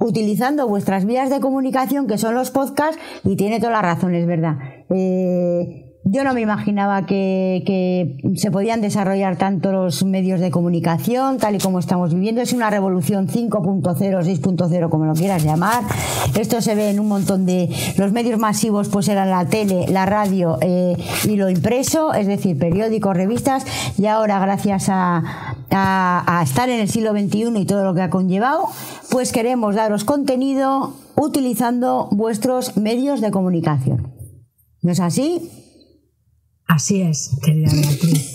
utilizando 0.00 0.68
vuestras 0.68 1.04
vías 1.06 1.30
de 1.30 1.40
comunicación 1.40 2.06
que 2.06 2.18
son 2.18 2.34
los 2.34 2.50
podcasts 2.50 2.98
y 3.24 3.36
tiene 3.36 3.58
toda 3.60 3.72
la 3.72 3.82
razón, 3.82 4.14
es 4.14 4.26
verdad. 4.26 4.56
Eh, 4.90 5.83
yo 6.06 6.22
no 6.22 6.34
me 6.34 6.42
imaginaba 6.42 7.06
que, 7.06 8.18
se 8.36 8.50
podían 8.50 8.80
desarrollar 8.82 9.36
tanto 9.38 9.72
los 9.72 10.04
medios 10.04 10.38
de 10.40 10.50
comunicación, 10.50 11.38
tal 11.38 11.54
y 11.56 11.58
como 11.58 11.78
estamos 11.78 12.12
viviendo. 12.12 12.42
Es 12.42 12.52
una 12.52 12.68
revolución 12.68 13.26
5.0, 13.26 13.82
6.0, 13.82 14.88
como 14.90 15.06
lo 15.06 15.14
quieras 15.14 15.42
llamar. 15.44 15.82
Esto 16.38 16.60
se 16.60 16.74
ve 16.74 16.90
en 16.90 17.00
un 17.00 17.08
montón 17.08 17.46
de... 17.46 17.70
Los 17.96 18.12
medios 18.12 18.38
masivos 18.38 18.88
pues 18.90 19.08
eran 19.08 19.30
la 19.30 19.46
tele, 19.46 19.86
la 19.88 20.04
radio 20.04 20.58
eh, 20.60 20.96
y 21.24 21.36
lo 21.36 21.48
impreso, 21.48 22.12
es 22.12 22.26
decir, 22.26 22.58
periódicos, 22.58 23.16
revistas. 23.16 23.64
Y 23.98 24.06
ahora, 24.06 24.38
gracias 24.40 24.88
a, 24.90 25.22
a- 25.70 26.38
a 26.38 26.42
estar 26.42 26.68
en 26.68 26.80
el 26.80 26.88
siglo 26.90 27.12
XXI 27.12 27.56
y 27.58 27.64
todo 27.64 27.82
lo 27.84 27.94
que 27.94 28.02
ha 28.02 28.10
conllevado, 28.10 28.64
pues 29.10 29.32
queremos 29.32 29.74
daros 29.74 30.04
contenido 30.04 30.92
utilizando 31.16 32.08
vuestros 32.10 32.76
medios 32.76 33.20
de 33.22 33.30
comunicación. 33.30 34.12
¿No 34.82 34.92
es 34.92 35.00
así? 35.00 35.50
Así 36.66 37.02
es, 37.02 37.30
querida 37.42 37.70
Beatriz. 37.70 38.32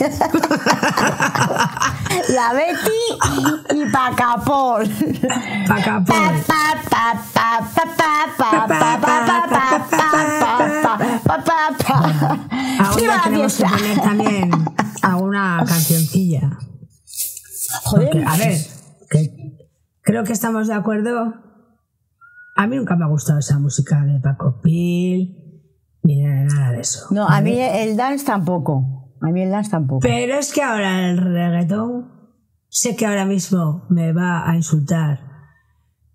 la 2.30 2.54
Betty 2.54 3.02
y 3.76 3.86
Pacapol. 3.92 4.88
Pacapol. 5.68 6.16
Ahora. 15.02 15.66
Joder. 17.84 18.28
A 18.28 18.38
ver, 18.38 18.58
creo 20.02 20.24
que 20.24 20.34
estamos 20.34 20.68
de 20.68 20.76
acuerdo. 20.76 21.34
A 22.56 22.68
mí 22.68 22.76
nunca 22.76 22.96
me 22.96 23.06
ha 23.06 23.08
gustado 23.08 23.40
esa 23.40 23.58
música 23.58 24.02
de 24.04 24.20
Paco 24.20 24.62
ni 26.16 26.44
nada 26.46 26.72
de 26.72 26.82
eso. 26.82 27.08
No, 27.12 27.28
a 27.28 27.42
mí 27.42 27.60
el 27.60 27.96
dance 27.98 28.26
tampoco. 28.26 29.16
A 29.22 29.28
mí 29.28 29.42
el 29.42 29.52
dance 29.52 29.70
tampoco. 29.72 30.00
Pero 30.02 30.36
es 30.40 30.52
que 30.54 30.62
ahora 30.64 31.10
el 31.10 31.18
reggaetón, 31.18 32.12
sé 32.70 32.96
que 32.96 33.06
ahora 33.06 33.26
mismo 33.26 33.86
me 33.90 34.14
va 34.14 34.50
a 34.50 34.56
insultar. 34.56 35.28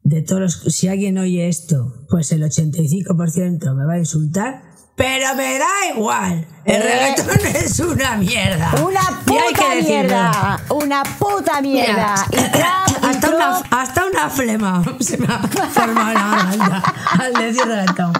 De 0.02 0.20
todos 0.22 0.40
los, 0.40 0.74
si 0.74 0.88
alguien 0.88 1.16
oye 1.18 1.48
esto, 1.48 2.04
pues 2.10 2.30
el 2.32 2.42
85% 2.42 3.74
me 3.74 3.86
va 3.86 3.94
a 3.94 3.98
insultar, 3.98 4.62
pero 4.96 5.34
me 5.34 5.58
da 5.58 5.66
igual. 5.96 6.46
El 6.64 6.82
Eh. 6.82 6.84
reggaetón 6.84 7.46
es 7.56 7.80
una 7.80 8.16
mierda. 8.16 8.70
Una 8.86 9.00
puta 9.24 9.74
mierda. 9.82 10.60
Una 10.70 11.02
puta 11.18 11.60
mierda. 11.62 12.14
Y 12.30 12.36
trap, 12.36 12.88
y 13.02 13.06
hasta, 13.06 13.28
una, 13.34 13.56
hasta 13.70 14.06
una 14.06 14.30
flema 14.30 14.82
se 15.00 15.16
me 15.18 15.26
ha 15.26 15.38
formado 15.38 16.12
la 16.12 16.20
garganta 16.20 16.82
al 17.18 17.32
decir 17.32 17.62
reggaetón. 17.66 18.12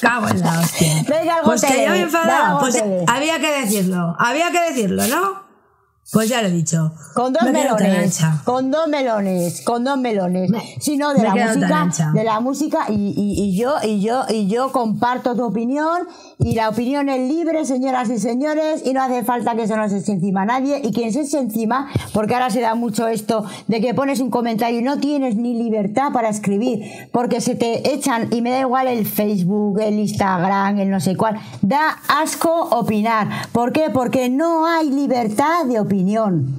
Cago 0.00 0.28
en 0.28 0.40
la 0.40 0.60
hostia. 0.60 1.04
Venga, 1.08 1.36
pues 1.44 1.62
que 1.62 1.84
yo 1.84 1.90
me 1.90 2.02
enfadaba. 2.02 2.60
Pues 2.60 2.82
había 3.06 3.38
que 3.38 3.60
decirlo. 3.60 4.16
Había 4.18 4.50
que 4.50 4.60
decirlo, 4.60 5.06
¿no? 5.06 5.51
Pues 6.12 6.28
ya 6.28 6.42
lo 6.42 6.48
he 6.48 6.50
dicho. 6.50 6.92
Con 7.14 7.32
dos 7.32 7.42
Me 7.44 7.52
melones, 7.52 8.20
con 8.44 8.70
dos 8.70 8.86
melones, 8.88 9.62
con 9.62 9.82
dos 9.82 9.98
melones. 9.98 10.50
Si 10.80 10.96
no, 10.98 11.14
de 11.14 11.22
la 11.22 11.34
música, 11.46 12.12
de 12.12 12.24
la 12.24 12.40
música 12.40 12.78
y, 12.90 12.94
y- 13.16 13.42
y 13.44 13.56
yo 13.56 13.74
y 13.82 14.00
yo 14.02 14.22
y 14.28 14.46
yo 14.46 14.72
comparto 14.72 15.34
tu 15.34 15.44
opinión 15.44 16.00
y 16.38 16.54
la 16.54 16.68
opinión 16.68 17.08
es 17.08 17.28
libre, 17.30 17.64
señoras 17.64 18.10
y 18.10 18.18
señores, 18.18 18.82
y 18.84 18.92
no 18.92 19.02
hace 19.02 19.24
falta 19.24 19.54
que 19.54 19.66
se 19.66 19.74
nos 19.76 19.92
eche 19.92 20.12
encima 20.12 20.42
a 20.42 20.44
nadie 20.46 20.80
y 20.84 20.92
quien 20.92 21.12
se 21.12 21.22
eche 21.22 21.38
encima, 21.38 21.88
porque 22.12 22.34
ahora 22.34 22.50
se 22.50 22.60
da 22.60 22.74
mucho 22.74 23.08
esto 23.08 23.44
de 23.68 23.80
que 23.80 23.94
pones 23.94 24.20
un 24.20 24.30
comentario 24.30 24.80
y 24.80 24.82
no 24.82 24.98
tienes 24.98 25.36
ni 25.36 25.54
libertad 25.54 26.12
para 26.12 26.28
escribir, 26.28 26.82
porque 27.12 27.40
se 27.40 27.54
te 27.54 27.92
echan 27.94 28.28
y 28.32 28.42
me 28.42 28.50
da 28.50 28.60
igual 28.60 28.86
el 28.88 29.06
Facebook, 29.06 29.80
el 29.80 29.98
Instagram, 29.98 30.78
el 30.78 30.90
no 30.90 31.00
sé 31.00 31.16
cuál, 31.16 31.38
da 31.62 31.96
asco 32.08 32.50
opinar. 32.70 33.28
¿Por 33.52 33.72
qué? 33.72 33.88
Porque 33.92 34.28
no 34.28 34.66
hay 34.66 34.90
libertad 34.90 35.64
de 35.66 35.78
opinión. 36.02 36.56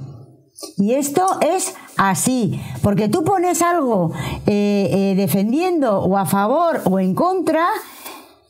Y 0.78 0.94
esto 0.94 1.26
es 1.40 1.74
así, 1.96 2.60
porque 2.82 3.08
tú 3.08 3.24
pones 3.24 3.60
algo 3.60 4.12
eh, 4.46 4.88
eh, 4.92 5.14
defendiendo 5.16 6.00
o 6.00 6.16
a 6.16 6.26
favor 6.26 6.80
o 6.84 6.98
en 7.00 7.14
contra 7.14 7.66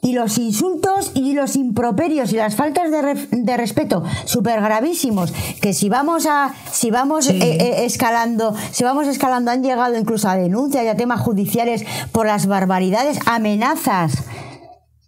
y 0.03 0.13
los 0.13 0.37
insultos 0.37 1.13
y 1.15 1.33
los 1.33 1.57
improperios 1.57 2.31
y 2.33 2.37
las 2.37 2.57
faltas 2.57 2.91
de, 2.91 3.01
re- 3.03 3.29
de 3.31 3.57
respeto 3.57 4.05
súper 4.27 4.61
gravísimos 4.61 5.33
que 5.63 5.73
si 5.73 5.89
vamos 5.89 6.27
a 6.27 6.55
si 6.71 6.91
vamos 6.91 7.25
Sí. 7.25 7.39
eh, 7.41 7.57
eh, 7.59 7.85
escalando 7.87 8.55
si 8.71 8.85
vamos 8.85 9.07
escalando 9.09 9.51
han 9.51 9.63
llegado 9.63 9.97
incluso 9.99 10.29
a 10.29 10.37
denuncias 10.37 10.85
y 10.85 10.89
a 10.89 10.97
temas 10.97 11.23
judiciales 11.23 11.87
por 12.13 12.27
las 12.27 12.47
barbaridades 12.47 13.19
amenazas 13.25 14.13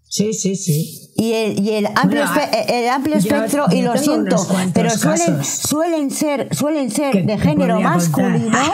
Sí, 0.08 0.32
sí, 0.32 0.56
sí. 0.56 1.05
Y 1.16 1.32
el, 1.32 1.60
y 1.60 1.70
el 1.72 1.86
amplio, 1.86 2.22
espe- 2.24 2.64
el 2.68 2.88
amplio 2.90 3.16
espectro, 3.16 3.66
y 3.70 3.82
lo 3.82 3.92
siento, 3.96 4.36
pero 4.74 4.90
suelen, 4.90 5.44
suelen 5.44 6.10
ser, 6.10 6.54
suelen 6.54 6.90
ser 6.90 7.24
de 7.24 7.38
género 7.38 7.80
masculino. 7.80 8.58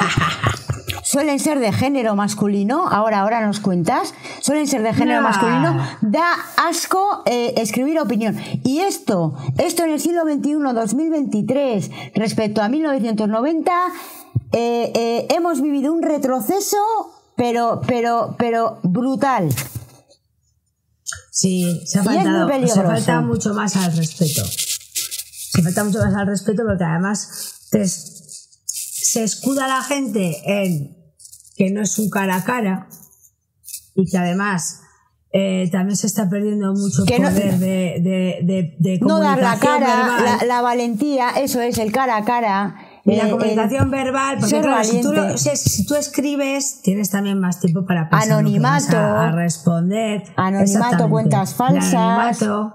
Suelen 1.05 1.41
ser 1.41 1.59
de 1.59 1.73
género 1.73 2.17
masculino, 2.17 2.89
ahora, 2.89 3.21
ahora 3.21 3.45
nos 3.47 3.61
cuentas, 3.61 4.15
suelen 4.41 4.67
ser 4.67 4.83
de 4.83 4.95
género 4.95 5.21
masculino, 5.21 5.77
da 6.01 6.33
asco 6.57 7.23
eh, 7.27 7.53
escribir 7.59 8.01
opinión. 8.01 8.39
Y 8.65 8.79
esto, 8.81 9.35
esto 9.59 9.85
en 9.85 9.91
el 9.91 10.01
siglo 10.01 10.23
XXI, 10.23 10.53
2023, 10.75 11.91
respecto 12.15 12.63
a 12.63 12.69
1990, 12.71 13.73
eh, 14.53 14.93
eh, 14.95 15.27
hemos 15.37 15.61
vivido 15.61 15.93
un 15.93 16.03
retroceso, 16.03 16.79
pero, 17.37 17.83
pero, 17.87 18.35
pero 18.39 18.79
brutal. 18.83 19.51
Sí, 21.35 21.81
se 21.87 21.99
ha 21.99 22.05
faltado, 22.05 22.47
se 22.69 23.13
mucho 23.23 23.55
más 23.55 23.75
al 23.77 23.97
respeto. 23.97 24.45
Se 24.45 25.63
falta 25.63 25.83
mucho 25.83 25.99
más 26.01 26.15
al 26.15 26.27
respeto 26.27 26.63
porque 26.67 26.85
además 26.85 27.69
te 27.71 27.89
se 27.89 29.25
escuda 29.25 29.67
la 29.67 29.83
gente 29.83 30.43
en 30.45 30.95
que 31.57 31.71
no 31.71 31.81
es 31.81 31.99
un 31.99 32.11
cara 32.11 32.37
a 32.37 32.45
cara 32.45 32.87
y 33.95 34.11
que 34.11 34.19
además 34.19 34.81
eh, 35.33 35.71
también 35.73 35.97
se 35.97 36.07
está 36.07 36.29
perdiendo 36.29 36.75
mucho 36.75 37.07
Que 37.07 37.19
no- 37.19 37.31
poder 37.31 37.59
de, 37.59 37.97
de, 38.43 38.77
de, 38.79 38.99
no 39.01 39.19
dar 39.19 39.41
la 39.41 39.59
cara, 39.59 40.39
la 40.47 40.61
valentía, 40.61 41.31
eso 41.31 41.63
es, 41.63 41.79
el 41.79 41.93
cara 41.93 42.19
a 42.19 42.25
cara. 42.27 42.77
Y 43.05 43.17
la 43.17 43.25
el- 43.25 43.31
comunicación 43.33 43.91
verbal, 43.91 44.39
porque 44.39 44.61
claro, 44.61 44.85
si 44.85 45.01
tú, 45.01 45.13
lo- 45.13 45.21
valiente. 45.23 45.39
si, 45.57 45.57
si 45.57 45.87
tú 45.87 45.95
escribes, 45.97 46.83
tienes 46.83 47.11
también 47.11 47.41
más 47.41 47.59
tiempo 47.61 47.85
para 47.85 48.09
pensar 48.09 48.33
Anonimato. 48.33 48.97
a, 48.97 49.29
a 49.29 49.33
responder. 49.33 50.23
Anonimato, 50.37 51.09
cuentas 51.11 51.55
falsas. 51.55 51.93
anonimato. 51.95 52.75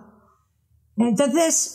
Entonces, 0.97 1.73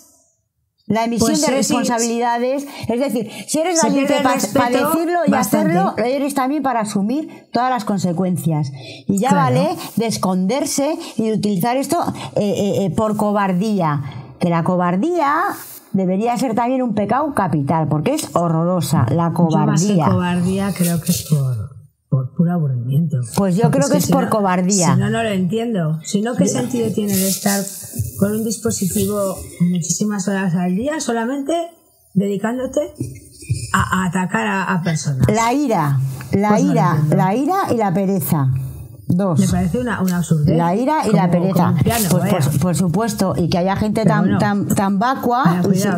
La 0.89 1.05
emisión 1.05 1.31
Pues 1.31 1.41
de 1.43 1.53
responsabilidades, 1.53 2.67
es 2.89 3.01
decir, 3.01 3.31
si 3.47 3.61
eres 3.61 3.81
valiente 3.81 4.15
para 4.21 4.69
decirlo 4.69 5.21
y 5.27 5.31
bastante. 5.31 5.79
hacerlo, 5.79 5.95
eres 6.05 6.35
también 6.35 6.63
para 6.65 6.81
asumir 6.81 7.49
todas 7.53 7.71
las 7.71 7.85
consecuencias. 7.85 8.71
Y 9.07 9.19
ya 9.19 9.29
Claro. 9.31 9.45
vale 9.45 9.77
de 9.97 10.07
esconderse 10.07 10.99
y 11.17 11.29
de 11.29 11.35
utilizar 11.35 11.77
esto 11.77 11.99
eh, 12.35 12.41
eh, 12.43 12.85
eh, 12.87 12.91
por 12.91 13.17
cobardía. 13.17 14.03
Que 14.41 14.51
la 14.51 14.65
cobardía 14.65 15.45
debería 15.93 16.37
ser 16.39 16.55
también 16.55 16.83
un 16.83 16.95
pecado 16.95 17.33
capital, 17.35 17.89
porque 17.89 18.15
es 18.15 18.35
horrorosa 18.35 19.07
la 19.11 19.33
yo 19.37 19.49
más 19.51 19.83
que 19.83 19.95
cobardía. 19.97 20.07
cobardía 20.07 20.75
creo 20.77 21.01
que 21.01 21.11
es 21.13 21.23
por, 21.29 21.77
por 22.09 22.35
puro 22.35 22.53
aburrimiento. 22.53 23.19
Pues 23.37 23.57
yo 23.57 23.63
Porque 23.63 23.79
creo 23.79 23.91
que 23.91 23.99
es 23.99 24.05
si 24.07 24.13
por 24.13 24.25
no- 24.25 24.31
cobardía. 24.31 24.95
Si 24.95 25.01
no, 25.01 25.11
no 25.11 25.23
lo 25.23 25.29
entiendo. 25.31 26.01
Si 26.05 26.21
no, 26.21 26.35
¿qué 26.37 26.47
sentido 26.47 26.91
tiene 26.93 27.15
de 27.17 27.29
estar 27.29 27.63
con 28.19 28.33
un 28.33 28.45
dispositivo 28.45 29.37
muchísimas 29.61 30.29
horas 30.29 30.55
al 30.55 30.75
día 30.77 31.01
solamente 31.01 31.53
dedicándote 32.15 32.81
a, 33.73 34.03
a 34.03 34.07
atacar 34.09 34.47
a, 34.47 34.65
a 34.75 34.83
personas? 34.83 35.27
La 35.35 35.53
ira, 35.53 35.99
la 36.33 36.49
Pues 36.51 36.63
ira, 36.65 36.99
la 37.11 37.35
ira 37.35 37.57
y 37.73 37.77
la 37.77 37.93
pereza. 37.95 38.49
Dos. 39.15 39.39
Me 39.41 39.49
parece 39.49 39.79
una, 39.79 40.01
una 40.01 40.19
absurdez. 40.19 40.57
La 40.57 40.75
ira 40.75 41.01
y 41.05 41.11
Como- 41.11 41.17
la 41.23 41.31
pereza. 41.31 41.75
piano, 41.85 42.09
Pues, 42.11 42.31
por, 42.49 42.59
por 42.61 42.75
supuesto, 42.77 43.35
y 43.37 43.49
que 43.49 43.59
haya 43.59 43.77
gente 43.77 44.03
Pero 44.03 44.15
tan, 44.15 44.23
bueno. 44.25 44.39
tan, 44.39 44.69
tan 44.69 44.99
vacua 44.99 45.61
Vaya, 45.67 45.97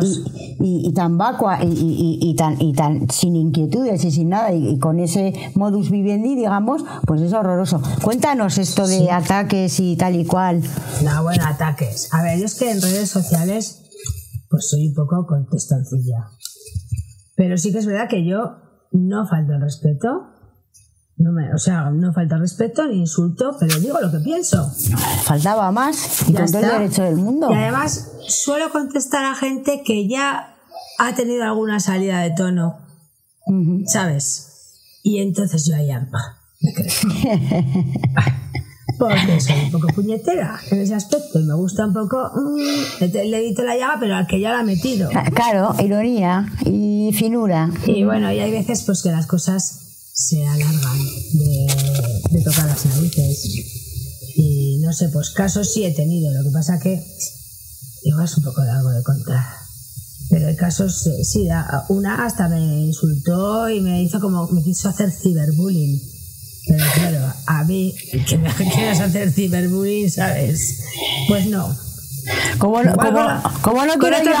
y, 0.59 0.93
tan 0.93 1.17
vacua 1.17 1.59
y, 1.61 2.35
tan, 2.37 2.61
y 2.61 2.73
tan 2.73 3.09
sin 3.09 3.35
inquietudes 3.35 4.03
y 4.03 4.11
sin 4.11 4.29
nada, 4.29 4.51
y, 4.53 4.77
con 4.79 4.99
ese 4.99 5.33
modus 5.55 5.89
vivendi, 5.91 6.35
digamos, 6.35 6.83
pues 7.05 7.21
es 7.21 7.31
horroroso. 7.33 7.81
Cuéntanos 8.03 8.57
esto 8.57 8.87
de 8.87 9.09
ataques 9.11 9.79
y 9.79 9.95
tal 9.95 10.15
y 10.15 10.25
cual. 10.25 10.61
No, 11.03 11.23
bueno, 11.23 11.43
ataques. 11.45 12.13
A 12.13 12.21
ver, 12.23 12.39
yo 12.39 12.45
es 12.45 12.55
que 12.55 12.71
en 12.71 12.81
redes 12.81 13.09
sociales, 13.09 13.81
pues 14.49 14.69
soy 14.69 14.89
un 14.89 14.93
poco 14.95 15.25
contestoncilla. 15.25 16.27
Pero 17.35 17.57
sí 17.57 17.71
que 17.71 17.79
es 17.79 17.85
verdad 17.85 18.07
que 18.09 18.25
yo 18.25 18.55
no 18.91 19.27
falto 19.27 19.53
el 19.53 19.61
respeto. 19.61 20.31
No 21.17 21.31
me, 21.31 21.53
o 21.53 21.57
sea, 21.57 21.89
no 21.91 22.11
falta 22.11 22.37
respeto 22.37 22.85
ni 22.87 22.99
insulto, 22.99 23.55
pero 23.57 23.79
digo 23.79 23.99
lo 24.01 24.11
que 24.11 24.19
pienso. 24.19 24.69
Faltaba 25.23 25.71
más 25.71 26.27
y 26.27 26.33
Ya 26.33 26.41
con 26.41 26.51
todo 26.51 26.61
el 26.61 26.67
derecho 26.67 27.03
del 27.03 27.15
mundo. 27.15 27.49
Y 27.51 27.55
además 27.55 28.11
suelo 28.27 28.69
contestar 28.69 29.23
a 29.23 29.33
gente 29.33 29.81
que 29.85 30.09
ya 30.09 30.57
ha 30.99 31.15
tenido 31.15 31.43
alguna 31.43 31.79
salida 31.79 32.19
de 32.19 32.31
tono. 32.31 32.85
¿sabes? 33.85 34.51
Y 35.03 35.19
entonces 35.19 35.65
yo 35.65 35.75
ahí 35.75 35.91
ah, 35.91 36.07
me 36.61 36.73
creo. 36.73 36.89
Porque 38.97 39.41
soy 39.41 39.65
un 39.65 39.71
poco 39.71 39.87
puñetera 39.93 40.57
en 40.71 40.81
ese 40.81 40.95
aspecto 40.95 41.39
y 41.39 41.43
me 41.43 41.53
gusta 41.53 41.85
un 41.85 41.93
poco. 41.93 42.31
mm, 42.33 43.01
le, 43.01 43.25
le 43.25 43.37
edito 43.39 43.63
la 43.63 43.75
llaga, 43.75 43.97
pero 43.99 44.15
al 44.15 44.25
que 44.25 44.39
ya 44.39 44.51
la 44.51 44.59
ha 44.59 44.63
metido. 44.63 45.09
Ah, 45.13 45.25
Claro, 45.33 45.75
ironía 45.79 46.49
y 46.65 47.11
finura. 47.13 47.69
Y 47.85 48.03
bueno, 48.05 48.31
y 48.31 48.39
hay 48.39 48.51
veces 48.51 48.83
pues 48.83 49.03
que 49.03 49.11
las 49.11 49.27
cosas 49.27 49.84
se 50.15 50.45
alargan 50.45 50.97
de, 51.33 52.41
tocar 52.43 52.67
las 52.67 52.85
narices. 52.85 53.45
Y 54.37 54.79
no 54.79 54.93
sé, 54.93 55.09
pues 55.09 55.29
casos 55.31 55.73
sí 55.73 55.83
he 55.83 55.93
tenido. 55.93 56.33
Lo 56.33 56.43
que 56.43 56.53
pasa 56.53 56.79
que 56.79 57.05
igual 58.03 58.25
es 58.25 58.37
un 58.37 58.43
poco 58.43 58.63
largo 58.63 58.91
de 58.91 59.03
contar. 59.03 59.43
Pero 60.29 60.47
hay 60.47 60.55
casos, 60.55 61.07
sí, 61.23 61.47
una 61.89 62.25
hasta 62.25 62.47
me 62.47 62.81
insultó 62.81 63.69
y 63.69 63.81
me 63.81 64.01
hizo 64.01 64.19
como, 64.19 64.47
me 64.47 64.63
quiso 64.63 64.89
hacer 64.89 65.11
ciberbullying. 65.11 66.01
Pero 66.67 66.85
claro, 66.95 67.33
a 67.45 67.63
mí, 67.65 67.93
que 68.27 68.37
me 68.37 68.51
quieras 68.53 69.01
hacer 69.01 69.31
ciberbullying, 69.31 70.09
¿sabes? 70.09 70.79
Pues 71.27 71.45
no. 71.47 71.84
Como 72.57 72.81
no, 72.83 72.93
como, 72.95 73.85
no 73.85 73.93
quiero 73.99 74.17
yo, 74.23 74.31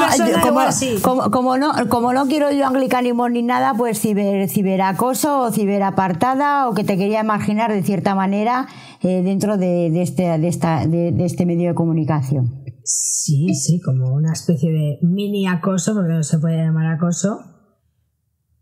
como, 0.41 0.61
como- 1.01 1.31
como 1.31 1.57
no, 1.57 1.71
como 1.89 2.13
no 2.13 2.25
quiero 2.27 2.51
yo 2.51 2.65
anglicanismo 2.67 3.29
ni 3.29 3.43
nada, 3.43 3.73
pues 3.77 3.99
ciber, 3.99 4.49
ciberacoso 4.49 5.41
o 5.41 5.51
ciberapartada 5.51 6.67
o 6.69 6.73
que 6.73 6.83
te 6.83 6.97
quería 6.97 7.21
imaginar 7.21 7.71
de 7.71 7.83
cierta 7.83 8.15
manera 8.15 8.67
eh, 9.01 9.21
dentro 9.23 9.57
de, 9.57 9.91
de 9.91 10.01
este, 10.01 10.23
de, 10.39 10.47
esta, 10.47 10.87
de, 10.87 11.11
de 11.11 11.25
este 11.25 11.45
medio 11.45 11.69
de 11.69 11.75
comunicación. 11.75 12.63
Sí, 12.83 13.53
sí, 13.55 13.79
como 13.81 14.13
una 14.13 14.31
especie 14.33 14.71
de 14.71 14.99
mini 15.01 15.47
acoso, 15.47 15.93
porque 15.93 16.13
no 16.13 16.23
se 16.23 16.39
puede 16.39 16.57
llamar 16.63 16.87
acoso, 16.95 17.39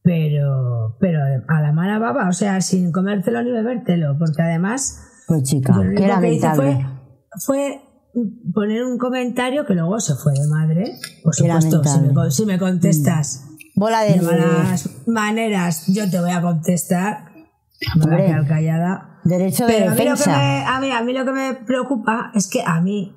pero, 0.02 0.98
pero 1.00 1.20
a 1.48 1.62
la 1.62 1.72
mala 1.72 2.00
baba, 2.00 2.28
o 2.28 2.34
sea, 2.34 2.60
sin 2.62 2.92
comértelo 2.92 3.42
ni 3.44 3.52
bebértelo, 3.52 4.18
porque 4.20 4.42
además 4.42 5.00
Pues 5.28 5.44
chica, 5.44 5.74
lo 5.76 5.84
que 5.84 5.94
hice 5.94 6.08
lamentable. 6.08 6.86
fue, 7.46 7.46
fue 7.46 7.82
poner 8.54 8.84
un 8.86 8.98
comentario 8.98 9.66
que 9.66 9.74
luego 9.74 10.00
se 10.00 10.16
fue 10.16 10.34
de 10.34 10.48
madre. 10.48 11.00
Por 11.24 11.34
supuesto, 11.36 11.84
si 11.84 12.00
me, 12.00 12.32
si 12.32 12.46
me 12.46 12.60
contestas 12.60 13.46
Bola 13.76 14.02
de 14.02 14.14
de 14.14 14.22
malas 14.22 14.90
maneras, 15.08 15.86
yo 15.88 16.10
te 16.10 16.20
voy 16.20 16.32
a 16.32 16.42
contestar. 16.42 17.32
Me 17.96 18.06
voy 18.06 18.14
a 18.22 18.26
quedar 18.28 18.48
callada. 18.48 19.20
derecho 19.24 19.66
de 19.66 19.74
Pero 19.74 19.86
a 19.92 19.96
mí, 19.96 19.98
lo 19.98 20.04
que 20.04 20.10
defensa. 20.12 20.38
me, 20.38 20.64
a, 20.66 20.80
mí, 20.80 20.92
a 20.92 21.02
mí 21.04 21.14
lo 21.14 21.26
que 21.26 21.32
me 21.32 21.54
preocupa 21.66 22.32
es 22.36 22.48
que 22.48 22.62
a 22.66 22.80
mí, 22.82 23.16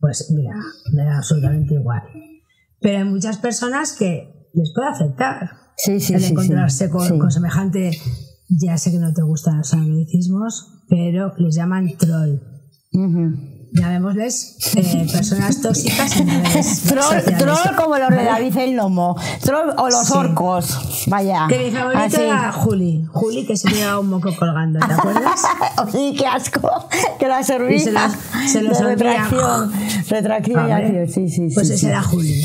pues 0.00 0.30
mira, 0.34 0.54
me 0.92 1.04
da 1.04 1.18
absolutamente 1.18 1.74
igual. 1.74 2.02
Pero 2.80 2.98
hay 2.98 3.04
muchas 3.04 3.38
personas 3.38 3.92
que 3.92 4.48
les 4.54 4.72
puede 4.74 4.88
afectar 4.88 5.50
Sí, 5.76 6.00
sí, 6.00 6.14
el 6.14 6.20
sí, 6.20 6.26
sí. 6.26 6.32
encontrarse 6.32 6.90
con, 6.90 7.06
Sí. 7.08 7.18
con 7.18 7.30
semejante. 7.30 7.90
Ya 8.48 8.76
sé 8.76 8.90
que 8.90 8.98
no 8.98 9.14
te 9.14 9.22
gustan 9.22 9.58
los 9.58 9.72
anglicismos, 9.72 10.82
pero 10.88 11.32
les 11.38 11.54
llaman 11.54 11.96
troll. 11.96 12.40
Ujú. 12.92 13.59
Llamémosles 13.72 14.56
eh, 14.74 15.06
personas 15.12 15.60
tóxicas 15.62 16.16
en 16.20 16.28
redes 16.28 16.82
Troll, 16.88 17.22
troll 17.38 17.76
como 17.76 17.98
los 17.98 18.10
de 18.10 18.24
David 18.24 18.56
el 18.58 18.72
Lomo. 18.76 19.16
Troll 19.42 19.70
o 19.76 19.88
los 19.88 20.06
Sí. 20.06 20.12
orcos. 20.16 21.04
Vaya. 21.06 21.46
Que 21.48 21.58
mi 21.66 21.70
favorito 21.70 22.02
Así. 22.02 22.20
era 22.22 22.50
Juli. 22.52 23.04
Juli 23.12 23.46
que 23.46 23.56
se 23.56 23.68
llevaba 23.70 24.00
un 24.00 24.10
moco 24.10 24.30
colgando, 24.36 24.80
¿te 24.84 24.92
acuerdas? 24.92 25.40
Sí, 25.92 26.14
qué 26.18 26.26
asco. 26.26 26.88
Que 27.18 27.26
la 27.28 27.42
serví. 27.44 27.76
Y 27.76 27.80
se 27.80 27.92
los- 27.92 28.02
se 28.50 28.62
los 28.62 28.78
retracción. 28.80 29.72
Retracción 30.08 30.68
y 30.68 30.72
acción. 30.72 31.08
Sí, 31.08 31.28
sí, 31.28 31.48
sí. 31.50 31.54
Pues 31.54 31.68
sí. 31.68 31.74
ese 31.74 31.88
era 31.88 32.02
Juli. 32.02 32.44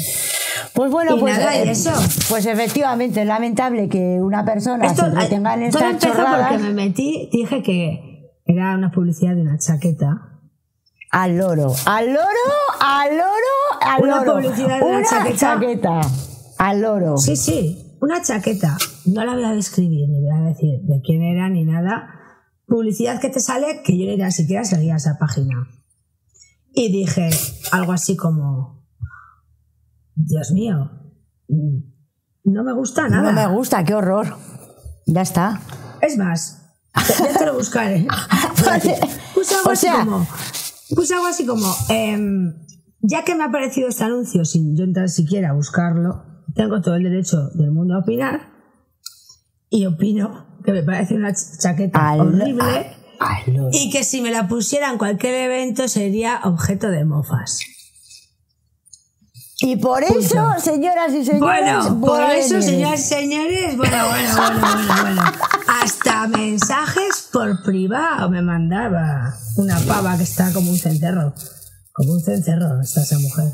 Pues 0.73 0.91
bueno, 0.91 1.15
Y 1.15 1.19
pues, 1.19 1.37
nada, 1.37 1.55
¿y 1.57 1.67
eh, 1.67 1.71
eso? 1.71 1.91
pues 2.29 2.45
efectivamente 2.45 3.21
es 3.21 3.27
lamentable 3.27 3.87
que 3.89 4.19
una 4.21 4.43
persona 4.45 4.93
se 4.93 5.09
retenga 5.09 5.53
en 5.55 5.71
todo 5.71 5.79
estas 5.81 5.91
empezó 5.93 6.13
chorradas 6.13 6.49
porque 6.51 6.63
me 6.63 6.73
metí, 6.73 7.29
dije 7.31 7.63
que 7.63 8.31
era 8.45 8.75
una 8.75 8.91
publicidad 8.91 9.35
de 9.35 9.41
una 9.41 9.57
chaqueta. 9.57 10.33
Al 11.15 11.37
loro. 11.37 11.73
Al 11.85 12.07
loro, 12.07 12.45
al 12.81 13.09
loro, 13.15 13.81
al 13.81 14.01
Una 14.03 14.17
loro. 14.25 14.33
publicidad 14.33 14.79
de 14.79 14.83
una 14.85 15.03
chaqueta. 15.09 15.37
chaqueta. 15.37 16.01
Al 16.57 16.81
loro. 16.81 17.17
Sí, 17.17 17.35
sí, 17.37 17.97
una 18.01 18.21
chaqueta. 18.21 18.77
No 19.05 19.23
la 19.23 19.33
voy 19.33 19.45
a 19.45 19.51
describir, 19.53 20.09
ni 20.09 20.21
voy 20.21 20.31
a 20.37 20.49
decir 20.49 20.81
de 20.83 21.01
quién 21.01 21.21
era 21.23 21.47
ni 21.49 21.63
nada. 21.63 22.09
Publicidad 22.67 23.21
que 23.21 23.29
te 23.29 23.39
sale 23.39 23.81
que 23.83 23.97
yo 23.97 24.05
ni 24.17 24.31
siquiera 24.31 24.65
seguía 24.65 24.95
esa 24.95 25.17
página. 25.17 25.55
Y 26.73 26.91
dije 26.91 27.29
algo 27.71 27.93
así 27.93 28.17
como, 28.17 28.83
Dios 30.15 30.51
mío, 30.51 30.91
no 32.43 32.63
me 32.63 32.73
gusta 32.73 33.07
nada. 33.07 33.23
No 33.23 33.31
me 33.31 33.47
gusta, 33.55 33.83
qué 33.85 33.93
horror. 33.93 34.35
Ya 35.05 35.21
está. 35.21 35.61
Es 36.01 36.17
más, 36.17 36.61
ya 37.19 37.37
te 37.39 37.45
lo 37.45 37.53
buscaré. 37.53 38.05
Puse 39.33 39.55
algo 39.55 39.71
O 39.71 39.75
sea- 39.75 39.99
como, 40.05 40.27
puse 40.93 41.13
algo 41.13 41.27
así 41.27 41.45
como, 41.45 41.73
em, 41.89 42.53
ya 43.01 43.23
que 43.23 43.35
me 43.35 43.43
ha 43.43 43.47
aparecido 43.47 43.87
este 43.89 44.03
anuncio 44.03 44.43
sin 44.45 44.75
yo 44.75 44.83
entrar 44.83 45.09
siquiera 45.09 45.49
a 45.49 45.53
buscarlo, 45.53 46.23
tengo 46.53 46.81
todo 46.81 46.95
el 46.95 47.03
derecho 47.03 47.49
del 47.53 47.71
mundo 47.71 47.95
a 47.95 47.99
opinar 47.99 48.51
y 49.69 49.85
opino 49.85 50.59
que 50.63 50.71
me 50.71 50.83
parece 50.83 51.15
una 51.15 51.29
ch- 51.31 51.59
chaqueta 51.59 52.09
Al- 52.11 52.21
horrible 52.21 52.95
Al 53.19 53.69
y 53.71 53.89
que 53.91 54.03
si 54.03 54.21
me 54.21 54.31
la 54.31 54.47
pusiera 54.47 54.91
en 54.91 54.97
cualquier 54.97 55.33
evento 55.35 55.87
sería 55.87 56.41
objeto 56.43 56.89
de 56.89 57.05
mofas. 57.05 57.59
Y 59.59 59.77
por 59.77 60.03
eso, 60.03 60.53
señoras 60.59 61.13
y 61.13 61.23
señores, 61.23 61.39
Bueno, 61.39 62.01
por 62.01 62.21
eso, 62.31 62.57
nieve. 62.57 62.63
señores 62.63 62.99
y 62.99 63.03
señores, 63.07 63.77
bueno, 63.77 63.97
bueno, 64.09 64.35
bueno, 64.35 64.59
bueno, 64.59 65.01
bueno. 65.01 65.21
Hasta 65.85 66.27
mensajes 66.27 67.29
por 67.31 67.61
privado 67.61 68.27
me 68.31 68.41
mandaba 68.41 69.35
una 69.55 69.77
pava 69.81 70.17
que 70.17 70.23
está 70.23 70.51
como 70.51 70.71
un 70.71 70.77
cencerro. 70.79 71.31
Como 71.93 72.13
un 72.13 72.21
cencerro 72.21 72.81
está 72.81 73.03
esa 73.03 73.19
mujer. 73.19 73.45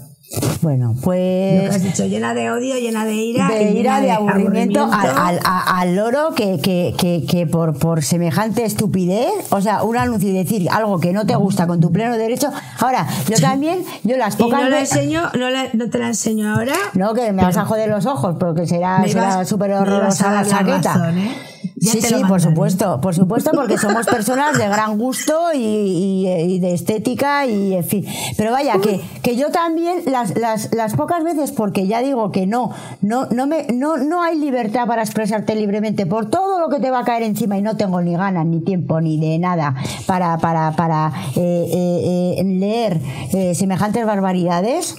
Bueno, 0.62 0.94
Lo 0.94 0.96
que 0.96 1.02
pues 1.04 1.76
has 1.76 1.84
dicho, 1.84 2.06
llena 2.06 2.34
de 2.34 2.50
odio, 2.52 2.76
llena 2.78 3.04
de 3.04 3.16
ira. 3.16 3.50
de 3.50 3.72
y 3.74 3.78
ira, 3.80 4.00
de 4.00 4.12
aburrimiento, 4.12 4.82
al, 4.86 4.92
aburrimiento. 4.94 5.22
al- 5.22 5.40
a- 5.44 5.80
al 5.82 5.96
loro 5.98 6.34
que, 6.34 6.62
que, 6.62 6.96
que, 6.98 7.26
que 7.30 7.48
por, 7.48 7.78
por 7.78 8.02
semejante 8.02 8.64
estupidez, 8.64 9.28
o 9.50 9.60
sea, 9.60 9.84
un 9.84 9.98
anuncio 9.98 10.30
y 10.30 10.32
decir 10.32 10.70
algo 10.72 11.02
que 11.02 11.12
no 11.12 11.26
te 11.26 11.36
gusta 11.36 11.68
con 11.68 11.82
tu 11.82 11.92
pleno 11.92 12.16
derecho. 12.18 12.50
Ahora, 12.80 13.06
yo 13.28 13.38
también, 13.42 13.84
yo 14.04 14.16
las 14.16 14.36
Y 14.36 14.38
pocas 14.38 14.62
no, 14.62 14.70
la 14.70 14.80
enseño, 14.80 15.30
no, 15.38 15.50
la- 15.50 15.68
no 15.74 15.90
te 15.90 15.98
la 16.00 16.08
enseño 16.08 16.56
ahora. 16.56 16.76
No, 16.94 17.14
que 17.14 17.34
me 17.34 17.44
vas 17.44 17.58
a 17.58 17.66
joder 17.66 17.90
los 17.90 18.06
ojos, 18.06 18.38
porque 18.40 18.66
será 18.68 19.04
súper 19.44 19.74
horrorosa 19.74 20.32
la 20.32 20.46
chaqueta. 20.46 20.94
razón, 20.94 21.18
¿eh? 21.18 21.36
Ya 21.84 21.94
Sí, 21.94 22.02
sí, 22.02 22.14
por 22.28 22.40
supuesto, 22.40 23.02
por 23.02 23.16
supuesto, 23.16 23.50
porque 23.56 23.76
somos 23.80 24.06
personas 24.06 24.56
de 24.56 24.68
gran 24.68 25.00
gusto 25.00 25.34
y, 25.52 25.58
y- 25.58 26.28
y 26.30 26.60
de 26.60 26.76
estética 26.76 27.48
y 27.48 27.74
en 27.74 27.84
fin. 27.84 28.06
Pero 28.38 28.52
vaya, 28.52 28.74
que, 28.80 29.02
que 29.24 29.36
yo 29.36 29.50
también 29.50 30.04
las, 30.06 30.38
las, 30.38 30.72
las 30.76 30.94
pocas 30.96 31.24
veces, 31.24 31.52
porque 31.52 31.88
ya 31.88 32.04
digo 32.04 32.32
que 32.32 32.46
no, 32.46 32.70
no, 33.02 33.26
no 33.32 33.48
me, 33.48 33.66
no, 33.74 33.98
no 33.98 34.22
hay 34.22 34.38
libertad 34.38 34.86
para 34.86 35.02
expresarte 35.02 35.56
libremente 35.56 36.06
por 36.06 36.30
todo 36.30 36.60
lo 36.60 36.70
que 36.70 36.80
te 36.80 36.92
va 36.92 37.00
a 37.00 37.04
caer 37.04 37.24
encima 37.24 37.58
y 37.58 37.64
no 37.64 37.76
tengo 37.76 38.00
ni 38.00 38.14
ganas, 38.16 38.46
ni 38.46 38.60
tiempo, 38.62 39.02
ni 39.02 39.20
de 39.20 39.40
nada 39.40 39.74
para, 40.06 40.38
para, 40.38 40.74
para 40.74 41.12
eh, 41.36 41.66
eh, 41.74 42.36
eh, 42.38 42.44
leer 42.44 43.02
eh, 43.34 43.56
semejantes 43.56 44.06
barbaridades 44.06 44.96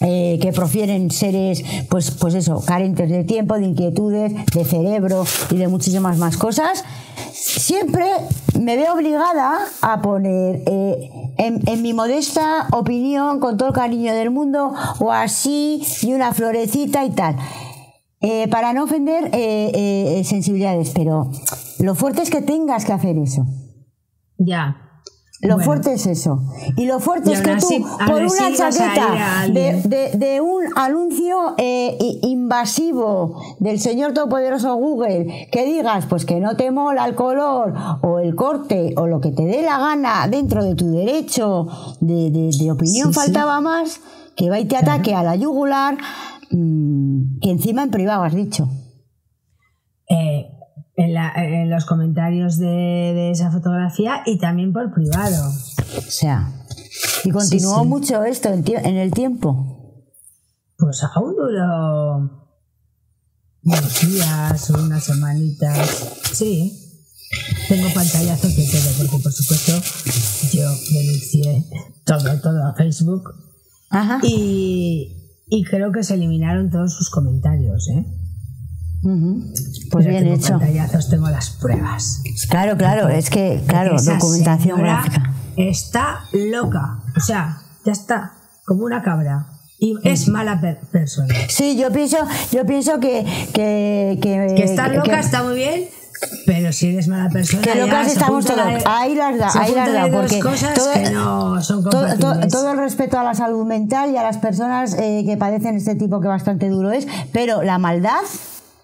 eh, 0.00 0.38
que 0.40 0.52
profieren 0.52 1.10
seres, 1.10 1.62
pues, 1.88 2.10
pues 2.10 2.34
eso, 2.34 2.62
carentes 2.64 3.10
de 3.10 3.24
tiempo, 3.24 3.54
de 3.56 3.66
inquietudes, 3.66 4.32
de 4.54 4.64
cerebro 4.64 5.24
y 5.50 5.56
de 5.56 5.68
muchísimas 5.68 6.18
más 6.18 6.36
cosas, 6.36 6.84
siempre 7.32 8.06
me 8.58 8.76
veo 8.76 8.94
obligada 8.94 9.58
a 9.82 10.02
poner, 10.02 10.62
eh, 10.66 11.10
en, 11.38 11.62
en 11.66 11.82
mi 11.82 11.92
modesta 11.92 12.66
opinión, 12.72 13.40
con 13.40 13.56
todo 13.56 13.68
el 13.68 13.74
cariño 13.74 14.14
del 14.14 14.30
mundo, 14.30 14.72
o 14.98 15.12
así, 15.12 15.82
y 16.02 16.12
una 16.12 16.32
florecita 16.34 17.04
y 17.04 17.10
tal. 17.10 17.36
Eh, 18.22 18.48
para 18.48 18.74
no 18.74 18.84
ofender 18.84 19.30
eh, 19.32 20.18
eh, 20.18 20.24
sensibilidades, 20.24 20.90
pero 20.94 21.30
lo 21.78 21.94
fuerte 21.94 22.20
es 22.20 22.28
que 22.28 22.42
tengas 22.42 22.84
que 22.84 22.92
hacer 22.92 23.16
eso. 23.16 23.46
Ya. 24.36 24.89
Lo 25.42 25.54
Bueno. 25.54 25.64
fuerte 25.64 25.94
es 25.94 26.06
eso. 26.06 26.42
Y 26.76 26.84
lo 26.84 27.00
fuerte 27.00 27.30
Y 27.30 27.32
es 27.32 27.40
que 27.40 27.50
así- 27.52 27.78
tú, 27.80 27.86
por 28.06 28.22
una 28.22 28.52
chaqueta 28.54 29.10
de, 29.12 29.18
alguien. 29.18 29.82
de- 29.88 30.10
de 30.18 30.40
un 30.42 30.64
anuncio 30.76 31.54
eh, 31.56 31.96
invasivo 32.22 33.40
del 33.58 33.80
señor 33.80 34.12
todopoderoso 34.12 34.74
Google, 34.74 35.48
que 35.50 35.64
digas 35.64 36.04
pues 36.06 36.26
que 36.26 36.40
no 36.40 36.56
te 36.56 36.70
mola 36.70 37.06
el 37.06 37.14
color 37.14 37.72
o 38.02 38.18
el 38.18 38.34
corte 38.34 38.92
o 38.98 39.06
lo 39.06 39.20
que 39.22 39.30
te 39.30 39.44
dé 39.44 39.62
la 39.62 39.78
gana 39.78 40.28
dentro 40.28 40.62
de 40.62 40.74
tu 40.74 40.90
derecho 40.90 41.66
de, 42.00 42.70
opinión, 42.70 43.08
Sí, 43.08 43.14
sí. 43.14 43.20
faltaba 43.26 43.62
más, 43.62 44.00
que 44.36 44.50
va 44.50 44.60
y 44.60 44.66
te 44.66 44.76
ataque 44.76 45.14
a 45.14 45.22
la 45.22 45.36
yugular, 45.36 45.96
mm, 46.50 47.38
que 47.40 47.50
encima 47.50 47.82
en 47.82 47.90
privado 47.90 48.24
has 48.24 48.34
dicho. 48.34 48.68
Eh, 50.10 50.50
en, 51.04 51.14
la- 51.14 51.32
en 51.36 51.70
los 51.70 51.84
comentarios 51.86 52.58
de, 52.58 52.66
de 52.66 53.30
esa 53.30 53.50
fotografía 53.50 54.22
y 54.26 54.38
también 54.38 54.72
por 54.72 54.92
privado. 54.92 55.48
O 55.48 56.10
sea, 56.10 56.52
y 57.24 57.30
continuó 57.30 57.82
sí. 57.82 57.88
mucho 57.88 58.24
esto 58.24 58.48
en, 58.50 58.64
en 58.66 58.96
el 58.96 59.10
tiempo. 59.12 60.04
Pues 60.76 61.02
aún 61.14 61.34
duró 61.36 62.48
unos 63.62 64.00
días 64.00 64.70
o 64.70 64.82
unas 64.82 65.04
semanitas. 65.04 65.88
Sí. 66.32 66.76
Tengo 67.68 67.88
pantallazos 67.94 68.56
de 68.56 68.64
todo, 68.66 68.90
porque 68.98 69.22
por 69.22 69.32
supuesto 69.32 69.72
yo 70.52 70.68
denuncié 70.92 71.64
todo, 72.04 72.40
todo 72.40 72.66
a 72.66 72.74
Facebook 72.74 73.22
Ajá. 73.90 74.18
y, 74.24 75.16
y 75.48 75.62
creo 75.64 75.92
que 75.92 76.02
se 76.02 76.14
eliminaron 76.14 76.70
todos 76.70 76.92
sus 76.92 77.08
comentarios. 77.10 77.88
¿eh? 77.90 78.04
Pues 79.90 80.06
bien 80.06 80.24
tengo 80.24 80.34
hecho. 80.36 80.50
pantallazos, 80.58 81.08
tengo 81.08 81.28
las 81.30 81.50
pruebas. 81.50 82.22
Claro, 82.48 82.76
claro, 82.76 83.08
es 83.08 83.30
que, 83.30 83.62
claro, 83.66 83.96
Esa 83.96 84.14
documentación 84.14 84.78
gráfica. 84.80 85.32
Está 85.56 86.20
loca. 86.32 87.00
O 87.16 87.20
sea, 87.20 87.58
ya 87.84 87.92
está. 87.92 88.32
Como 88.66 88.84
una 88.84 89.02
cabra. 89.02 89.46
Y 89.78 89.94
es 90.04 90.28
mala 90.28 90.60
per- 90.60 90.78
persona. 90.92 91.34
Sí, 91.48 91.76
yo 91.78 91.90
pienso, 91.90 92.18
yo 92.52 92.66
pienso 92.66 93.00
que, 93.00 93.24
que, 93.54 94.18
que, 94.20 94.54
Que 94.54 94.76
loca 94.94 95.02
que- 95.02 95.18
está 95.20 95.42
muy 95.42 95.54
bien, 95.54 95.84
Pero 96.44 96.70
si 96.70 96.88
eres 96.88 97.08
mala 97.08 97.30
persona. 97.30 97.62
Que 97.62 97.74
lo 97.76 97.86
ya 97.86 98.00
que 98.00 98.04
se 98.08 98.12
estamos 98.12 98.44
todos. 98.44 98.60
ahí- 98.84 99.14
las 99.14 99.38
da, 99.38 99.50
ahí 99.58 99.74
las 99.74 99.90
da. 99.90 100.10
Porque 100.10 100.38
cosas 100.40 100.74
todo- 100.74 100.92
que 100.92 101.10
no 101.10 101.62
son 101.62 101.82
todo, 101.82 102.06
todo 102.50 102.72
el 102.72 102.78
respeto 102.78 103.18
a 103.18 103.24
la 103.24 103.34
salud 103.34 103.64
mental 103.66 104.10
y 104.12 104.18
a 104.18 104.22
las 104.22 104.36
personas 104.36 104.92
eh, 104.98 105.22
que 105.26 105.38
padecen 105.38 105.76
este 105.76 105.94
tipo 105.94 106.20
que 106.20 106.28
bastante 106.28 106.68
duro 106.68 106.90
es, 106.92 107.08
pero 107.32 107.62
la 107.62 107.78
maldad, 107.78 108.20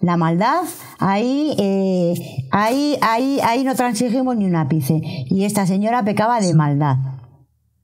la 0.01 0.17
maldad, 0.17 0.63
ahí, 0.99 1.55
eh, 1.59 2.15
ahí, 2.51 2.99
ahí, 3.01 3.41
ahí 3.43 3.65
no 3.65 3.75
transigimos 3.75 4.37
ni 4.37 4.47
un 4.47 4.57
ápice. 4.57 5.01
Y 5.27 5.45
esta 5.45 5.67
señora 5.67 6.05
pecaba 6.05 6.41
de 6.41 6.55
maldad. 6.55 6.97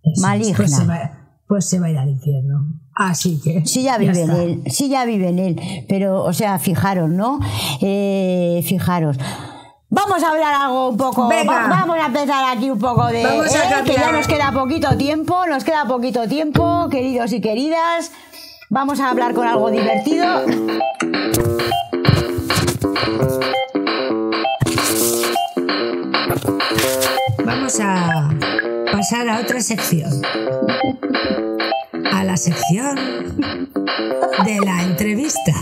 Eso 0.02 0.22
maligna. 0.22 0.56
Pues 0.56 0.76
se, 0.76 0.86
va, 0.86 1.10
pues 1.46 1.68
se 1.68 1.80
va 1.80 1.86
a 1.86 1.90
ir 1.90 1.98
al 1.98 2.08
infierno. 2.10 2.66
Así 2.94 3.40
que. 3.40 3.64
Sí 3.64 3.82
ya 3.84 3.98
vive 3.98 4.22
en 4.22 4.30
él, 4.30 4.62
sí 4.66 4.88
ya 4.88 5.04
vive 5.04 5.28
en 5.28 5.38
él, 5.38 5.60
pero, 5.88 6.22
o 6.22 6.32
sea, 6.32 6.58
fijaros, 6.58 7.08
¿no? 7.08 7.40
Eh, 7.80 8.62
fijaros. 8.64 9.18
Vamos 9.88 10.22
a 10.22 10.30
hablar 10.30 10.54
algo 10.54 10.88
un 10.88 10.96
poco. 10.96 11.28
Venga. 11.28 11.68
vamos 11.68 11.98
a 11.98 12.06
empezar 12.06 12.56
aquí 12.56 12.70
un 12.70 12.78
poco 12.78 13.06
de. 13.08 13.22
Vamos 13.24 13.54
a 13.54 13.80
eh, 13.80 13.84
que 13.84 13.92
ya 13.92 14.10
nos 14.10 14.26
queda 14.26 14.50
poquito 14.52 14.96
tiempo, 14.96 15.46
nos 15.46 15.64
queda 15.64 15.84
poquito 15.86 16.26
tiempo, 16.28 16.88
queridos 16.90 17.32
y 17.32 17.40
queridas. 17.42 18.10
Vamos 18.70 19.00
a 19.00 19.10
hablar 19.10 19.34
con 19.34 19.46
algo 19.46 19.70
divertido. 19.70 20.46
Vamos 27.44 27.80
a 27.80 28.30
pasar 28.90 29.28
a 29.28 29.40
otra 29.40 29.60
sección. 29.60 30.10
A 32.12 32.24
la 32.24 32.36
sección 32.36 32.96
de 34.44 34.60
la 34.64 34.82
entrevista. 34.82 35.52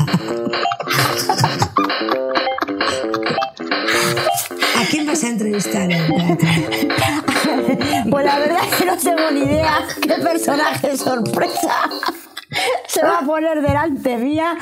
¿A 4.77 4.85
quién 4.91 5.07
vas 5.07 5.23
a 5.25 5.29
entrevistar? 5.29 5.89
Pues 8.11 8.25
la 8.25 8.39
verdad 8.39 8.59
es 8.69 8.77
que 8.77 8.85
no 8.85 8.97
tengo 8.97 9.31
ni 9.31 9.41
idea 9.41 9.87
qué 10.03 10.15
personaje 10.15 10.97
sorpresa 10.97 11.89
se 12.87 13.03
va 13.03 13.19
a 13.19 13.27
poner 13.27 13.63
delante 13.63 14.17
mía, 14.17 14.57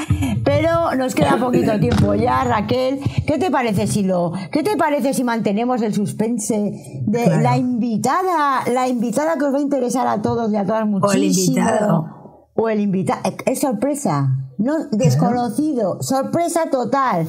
pero 0.45 0.95
nos 0.95 1.15
queda 1.15 1.37
poquito 1.39 1.79
tiempo 1.81 2.15
ya, 2.15 2.45
Raquel. 2.45 3.01
¿Qué 3.27 3.39
te 3.39 3.51
parece 3.51 3.87
si 3.87 4.03
lo, 4.03 4.33
qué 4.53 4.63
te 4.63 4.77
parece 4.77 5.15
si 5.15 5.25
mantenemos 5.25 5.83
el 5.83 5.95
suspense 5.95 7.03
de 7.07 7.25
Claro. 7.25 7.41
la 7.43 7.57
invitada, 7.57 8.63
la 8.73 8.89
invitada 8.89 9.37
que 9.39 9.45
os 9.45 9.55
va 9.55 9.59
a 9.59 9.63
interesar 9.63 10.07
a 10.07 10.21
todos 10.23 10.53
y 10.53 10.57
a 10.57 10.65
todas 10.65 10.87
muchísimo? 10.87 11.59
invitado. 11.59 12.15
O 12.55 12.69
el 12.69 12.81
invitado. 12.81 13.21
Es 13.47 13.61
sorpresa, 13.61 14.29
no 14.59 14.89
desconocido, 14.91 16.03
sorpresa 16.03 16.71
total. 16.71 17.29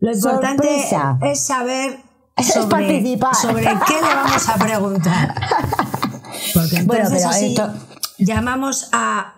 Lo 0.00 0.12
importante 0.12 0.66
Sorpresa. 0.66 1.18
es 1.22 1.40
saber 1.40 1.98
Es 2.36 2.52
sobre, 2.52 2.68
participar. 2.68 3.34
sobre 3.34 3.62
qué 3.62 3.94
le 3.94 4.14
vamos 4.14 4.48
a 4.48 4.54
preguntar. 4.56 5.34
Porque 6.54 6.76
entonces 6.76 6.86
Bueno, 6.86 7.08
pero 7.12 7.28
así 7.28 7.46
esto- 7.54 7.70
llamamos 8.18 8.88
a 8.92 9.33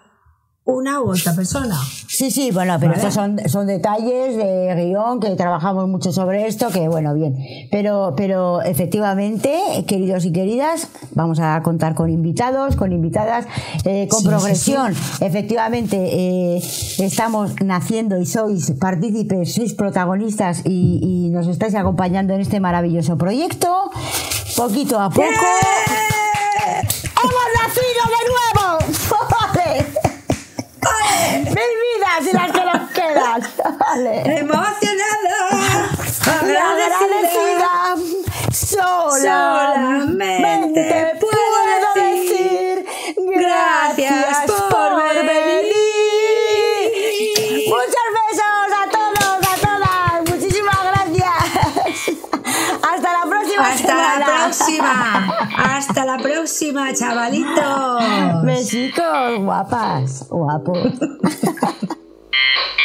una 0.66 1.00
u 1.00 1.10
otra 1.12 1.32
persona. 1.32 1.78
Sí, 2.08 2.30
sí, 2.32 2.50
bueno, 2.50 2.76
pero 2.80 2.90
Vale. 2.90 2.98
estos 3.00 3.14
son, 3.14 3.38
son 3.48 3.66
detalles 3.68 4.36
de 4.36 4.74
guion 4.76 5.20
que 5.20 5.30
trabajamos 5.36 5.88
mucho 5.88 6.12
sobre 6.12 6.46
esto, 6.48 6.70
que 6.70 6.88
bueno, 6.88 7.14
bien. 7.14 7.36
Pero, 7.70 8.14
pero 8.16 8.60
efectivamente, 8.62 9.84
queridos 9.86 10.24
y 10.24 10.32
queridas, 10.32 10.88
vamos 11.14 11.38
a 11.38 11.62
contar 11.62 11.94
con 11.94 12.10
invitados, 12.10 12.74
con 12.74 12.92
invitadas, 12.92 13.46
eh, 13.84 14.08
con 14.10 14.18
Sí, 14.18 14.24
sí, 14.24 14.28
progresión. 14.28 14.92
Efectivamente, 15.20 15.96
eh, 15.96 16.62
estamos 16.98 17.52
naciendo 17.64 18.18
y 18.18 18.26
sois 18.26 18.72
partícipes, 18.72 19.54
sois 19.54 19.72
protagonistas 19.72 20.62
y, 20.64 20.98
y 21.00 21.30
nos 21.30 21.46
estáis 21.46 21.76
acompañando 21.76 22.34
en 22.34 22.40
este 22.40 22.58
maravilloso 22.58 23.16
proyecto. 23.16 23.90
Poquito 24.56 24.98
a 24.98 25.10
poco. 25.10 25.28
¡Hemos 27.22 27.48
nacido 27.62 28.02
de 28.04 28.22
nuevo! 28.28 28.45
Y 32.20 32.32
las 32.32 32.50
que 32.52 32.64
nos 32.64 32.90
quedan! 32.90 33.42
¡Vale! 33.78 34.38
Emocionada, 34.38 35.90
agradecida, 36.24 37.96
solamente 39.46 39.96
puedo 41.20 41.56
decir 41.94 42.86
gracias 43.16 44.50
por 44.70 44.96
venir. 45.24 45.86
Muchos 47.68 48.06
besos 48.16 48.70
a 48.72 48.84
todos, 48.90 49.38
a 49.42 49.54
todas. 49.60 50.30
Muchísimas 50.30 50.80
gracias. 50.84 51.36
Hasta 52.90 53.10
la 53.12 53.24
próxima 53.28 53.68
Hasta 53.68 53.94
la 53.94 54.24
próxima. 54.24 54.94
Hasta 55.76 56.04
la 56.04 56.16
próxima, 56.18 56.94
chavalitos. 56.94 58.44
Besitos, 58.44 59.38
guapas, 59.40 60.28
guapos. 60.28 60.92
you 62.36 62.75